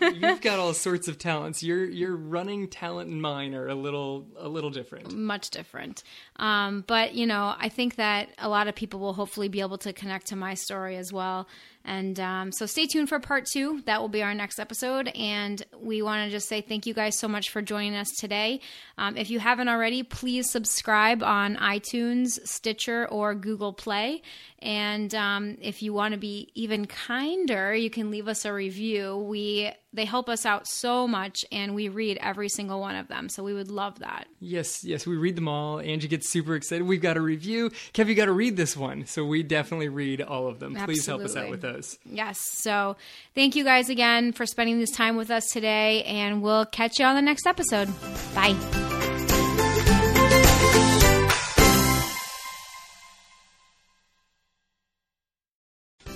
You've 0.00 0.40
got 0.40 0.58
all 0.58 0.74
sorts 0.74 1.08
of 1.08 1.18
talents. 1.18 1.62
Your 1.62 1.84
your 1.84 2.16
running 2.16 2.68
talent 2.68 3.10
and 3.10 3.20
mine 3.20 3.54
are 3.54 3.68
a 3.68 3.74
little 3.74 4.26
a 4.38 4.48
little 4.48 4.70
different. 4.70 5.12
Much 5.12 5.50
different, 5.50 6.02
um, 6.36 6.84
but 6.86 7.14
you 7.14 7.26
know, 7.26 7.54
I 7.58 7.68
think 7.68 7.96
that 7.96 8.28
a 8.38 8.48
lot 8.48 8.68
of 8.68 8.74
people 8.74 9.00
will 9.00 9.14
hopefully 9.14 9.48
be 9.48 9.60
able 9.60 9.78
to 9.78 9.92
connect 9.92 10.28
to 10.28 10.36
my 10.36 10.54
story 10.54 10.96
as 10.96 11.12
well. 11.12 11.46
And 11.84 12.18
um, 12.18 12.50
so, 12.50 12.64
stay 12.64 12.86
tuned 12.86 13.10
for 13.10 13.20
part 13.20 13.44
two. 13.44 13.82
That 13.84 14.00
will 14.00 14.08
be 14.08 14.22
our 14.22 14.34
next 14.34 14.58
episode. 14.58 15.08
And 15.08 15.62
we 15.78 16.00
want 16.00 16.26
to 16.26 16.30
just 16.30 16.48
say 16.48 16.62
thank 16.62 16.86
you 16.86 16.94
guys 16.94 17.18
so 17.18 17.28
much 17.28 17.50
for 17.50 17.60
joining 17.60 17.94
us 17.94 18.10
today. 18.18 18.60
Um, 18.96 19.18
if 19.18 19.30
you 19.30 19.38
haven't 19.38 19.68
already, 19.68 20.02
please 20.02 20.50
subscribe 20.50 21.22
on 21.22 21.56
iTunes, 21.56 22.40
Stitcher, 22.46 23.06
or 23.10 23.34
Google 23.34 23.74
Play. 23.74 24.22
And 24.64 25.14
um, 25.14 25.58
if 25.60 25.82
you 25.82 25.92
want 25.92 26.12
to 26.12 26.18
be 26.18 26.50
even 26.54 26.86
kinder, 26.86 27.74
you 27.74 27.90
can 27.90 28.10
leave 28.10 28.28
us 28.28 28.46
a 28.46 28.52
review. 28.52 29.18
We 29.18 29.70
they 29.92 30.06
help 30.06 30.30
us 30.30 30.46
out 30.46 30.66
so 30.66 31.06
much, 31.06 31.44
and 31.52 31.74
we 31.74 31.90
read 31.90 32.16
every 32.20 32.48
single 32.48 32.80
one 32.80 32.96
of 32.96 33.06
them. 33.06 33.28
So 33.28 33.44
we 33.44 33.52
would 33.52 33.70
love 33.70 33.98
that. 33.98 34.26
Yes, 34.40 34.82
yes, 34.82 35.06
we 35.06 35.16
read 35.16 35.36
them 35.36 35.48
all. 35.48 35.80
Angie 35.80 36.08
gets 36.08 36.30
super 36.30 36.54
excited. 36.54 36.86
We've 36.86 37.02
got 37.02 37.18
a 37.18 37.20
review. 37.20 37.70
Kev, 37.92 38.08
you 38.08 38.14
got 38.14 38.24
to 38.24 38.32
read 38.32 38.56
this 38.56 38.74
one. 38.74 39.04
So 39.04 39.24
we 39.24 39.42
definitely 39.42 39.90
read 39.90 40.22
all 40.22 40.48
of 40.48 40.60
them. 40.60 40.74
Please 40.74 41.04
help 41.04 41.20
us 41.20 41.36
out 41.36 41.50
with 41.50 41.60
those. 41.60 41.98
Yes. 42.06 42.40
So 42.40 42.96
thank 43.34 43.56
you 43.56 43.64
guys 43.64 43.90
again 43.90 44.32
for 44.32 44.46
spending 44.46 44.80
this 44.80 44.90
time 44.90 45.16
with 45.16 45.30
us 45.30 45.44
today, 45.52 46.04
and 46.04 46.40
we'll 46.42 46.64
catch 46.64 46.98
you 46.98 47.04
on 47.04 47.16
the 47.16 47.22
next 47.22 47.46
episode. 47.46 47.88
Bye. 48.34 48.93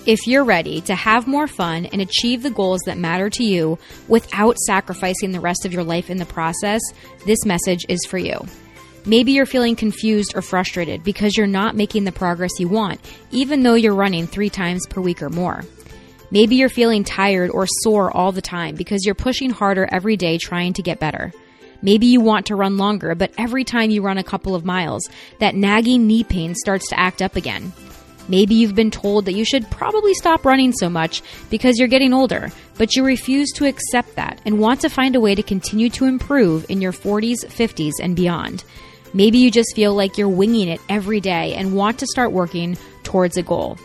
If 0.09 0.27
you're 0.27 0.43
ready 0.43 0.81
to 0.81 0.95
have 0.95 1.27
more 1.27 1.47
fun 1.47 1.85
and 1.85 2.01
achieve 2.01 2.43
the 2.43 2.49
goals 2.49 2.81
that 2.87 2.97
matter 2.97 3.29
to 3.29 3.45
you 3.45 3.79
without 4.09 4.57
sacrificing 4.57 5.33
the 5.33 5.39
rest 5.39 5.67
of 5.67 5.75
your 5.75 5.85
life 5.85 6.09
in 6.09 6.17
the 6.17 6.25
process, 6.25 6.81
this 7.27 7.45
message 7.45 7.85
is 7.91 8.01
for 8.09 8.17
you. 8.17 8.41
Maybe 9.05 9.33
you're 9.33 9.45
feeling 9.45 9.77
confused 9.77 10.33
or 10.35 10.41
frustrated 10.41 11.05
because 11.05 11.37
you're 11.37 11.47
not 11.47 11.77
making 11.77 12.05
the 12.05 12.13
progress 12.13 12.59
you 12.59 12.69
want, 12.69 13.03
even 13.33 13.63
though 13.63 13.75
you're 13.75 13.95
running 13.95 14.27
three 14.27 14.49
times 14.49 14.87
per 14.87 15.03
week 15.03 15.23
or 15.23 15.29
more. 15.29 15.63
Maybe 16.31 16.57
you're 16.57 16.71
feeling 16.71 17.05
tired 17.05 17.51
or 17.51 17.67
sore 17.83 18.11
all 18.11 18.33
the 18.33 18.41
time 18.41 18.77
because 18.77 19.05
you're 19.05 19.15
pushing 19.15 19.51
harder 19.51 19.87
every 19.93 20.17
day 20.17 20.39
trying 20.39 20.73
to 20.73 20.83
get 20.83 21.01
better. 21.01 21.35
Maybe 21.83 22.07
you 22.07 22.23
want 22.23 22.47
to 22.47 22.57
run 22.57 22.79
longer, 22.79 23.15
but 23.15 23.35
every 23.37 23.63
time 23.63 23.91
you 23.91 24.01
run 24.01 24.17
a 24.17 24.25
couple 24.25 24.55
of 24.55 24.65
miles, 24.65 25.07
that 25.39 25.55
nagging 25.55 26.07
knee 26.07 26.25
pain 26.25 26.55
starts 26.55 26.89
to 26.89 26.99
act 26.99 27.21
up 27.21 27.37
again. 27.37 27.75
Maybe 28.29 28.55
you've 28.55 28.75
been 28.75 28.91
told 28.91 29.25
that 29.25 29.35
you 29.35 29.45
should 29.45 29.71
probably 29.71 30.15
stop 30.15 30.45
running 30.45 30.73
so 30.73 30.89
much 30.89 31.23
because 31.51 31.79
you're 31.79 31.89
getting 31.89 32.13
older, 32.13 32.51
but 32.77 32.95
you 32.95 33.05
refuse 33.05 33.51
to 33.53 33.67
accept 33.67 34.15
that 34.17 34.41
and 34.45 34.59
want 34.59 34.81
to 34.83 34.91
find 34.91 35.17
a 35.17 35.21
way 35.21 35.35
to 35.35 35.43
continue 35.43 35.89
to 35.91 36.05
improve 36.05 36.67
in 36.69 36.81
your 36.81 36.93
40s, 36.93 37.47
50s, 37.47 37.95
and 38.01 38.15
beyond. 38.15 38.65
Maybe 39.15 39.39
you 39.39 39.51
just 39.51 39.75
feel 39.75 39.95
like 39.95 40.19
you're 40.19 40.29
winging 40.29 40.69
it 40.69 40.81
every 40.89 41.21
day 41.21 41.55
and 41.55 41.75
want 41.75 41.99
to 42.01 42.07
start 42.07 42.33
working 42.33 42.77
towards 43.03 43.39
a 43.39 43.43
goal. 43.43 43.79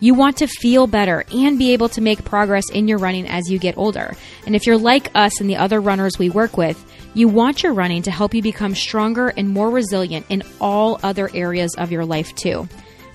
You 0.00 0.14
want 0.14 0.36
to 0.38 0.48
feel 0.48 0.86
better 0.86 1.24
and 1.32 1.58
be 1.58 1.72
able 1.72 1.88
to 1.90 2.00
make 2.00 2.24
progress 2.24 2.64
in 2.72 2.88
your 2.88 2.98
running 2.98 3.26
as 3.26 3.48
you 3.48 3.58
get 3.58 3.78
older. 3.78 4.14
And 4.44 4.54
if 4.54 4.66
you're 4.66 4.76
like 4.76 5.10
us 5.14 5.40
and 5.40 5.48
the 5.48 5.56
other 5.56 5.80
runners 5.80 6.18
we 6.18 6.28
work 6.28 6.56
with, 6.56 6.84
you 7.14 7.28
want 7.28 7.62
your 7.62 7.72
running 7.72 8.02
to 8.02 8.10
help 8.10 8.34
you 8.34 8.42
become 8.42 8.74
stronger 8.74 9.28
and 9.28 9.48
more 9.48 9.70
resilient 9.70 10.26
in 10.28 10.42
all 10.60 10.98
other 11.02 11.30
areas 11.32 11.74
of 11.78 11.92
your 11.92 12.04
life 12.04 12.34
too. 12.34 12.68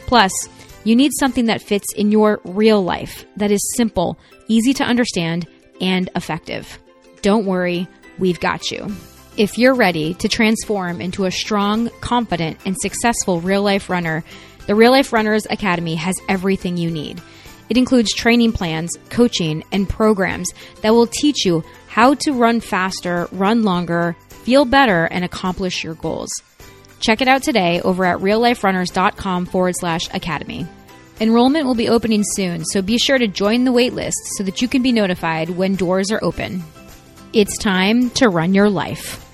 Plus, 0.08 0.32
you 0.84 0.96
need 0.96 1.12
something 1.20 1.46
that 1.46 1.62
fits 1.62 1.88
in 1.96 2.12
your 2.12 2.40
real 2.44 2.82
life, 2.84 3.26
that 3.38 3.52
is 3.52 3.74
simple, 3.76 4.18
easy 4.48 4.74
to 4.76 4.84
understand, 4.84 5.48
and 5.82 6.10
effective. 6.16 6.80
Don't 7.22 7.46
worry, 7.46 7.88
we've 8.18 8.40
got 8.40 8.72
you. 8.72 8.88
If 9.38 9.58
you're 9.58 9.76
ready 9.76 10.14
to 10.16 10.28
transform 10.28 11.02
into 11.02 11.26
a 11.26 11.32
strong, 11.32 11.90
confident, 12.02 12.58
and 12.66 12.76
successful 12.82 13.42
real 13.42 13.64
life 13.64 13.90
runner, 13.90 14.24
the 14.68 14.76
Real 14.76 14.92
Life 14.92 15.14
Runners 15.14 15.48
Academy 15.50 15.96
has 15.96 16.16
everything 16.28 16.78
you 16.78 16.92
need. 16.92 17.22
It 17.70 17.78
includes 17.78 18.14
training 18.14 18.54
plans, 18.54 18.92
coaching, 19.10 19.64
and 19.72 19.88
programs 19.88 20.52
that 20.82 20.94
will 20.94 21.08
teach 21.08 21.46
you 21.46 21.64
how 21.88 22.16
to 22.16 22.34
run 22.34 22.60
faster, 22.60 23.28
run 23.32 23.64
longer, 23.64 24.16
feel 24.30 24.66
better, 24.66 25.06
and 25.06 25.24
accomplish 25.24 25.84
your 25.84 25.96
goals. 25.96 26.30
Check 27.00 27.22
it 27.22 27.28
out 27.28 27.44
today 27.44 27.82
over 27.82 28.06
at 28.06 28.20
realliferunners.com 28.20 29.46
forward 29.46 29.76
slash 29.78 30.14
academy. 30.14 30.68
Enrollment 31.22 31.66
will 31.66 31.76
be 31.76 31.90
opening 31.90 32.24
soon, 32.24 32.64
so 32.66 32.82
be 32.82 32.98
sure 32.98 33.18
to 33.18 33.28
join 33.28 33.66
the 33.66 33.74
waitlist 33.74 34.14
so 34.38 34.44
that 34.44 34.62
you 34.62 34.68
can 34.68 34.82
be 34.82 34.92
notified 34.92 35.50
when 35.50 35.76
doors 35.76 36.12
are 36.12 36.24
open. 36.24 36.64
It's 37.34 37.58
time 37.58 38.10
to 38.12 38.30
run 38.30 38.54
your 38.54 38.70
life. 38.70 39.29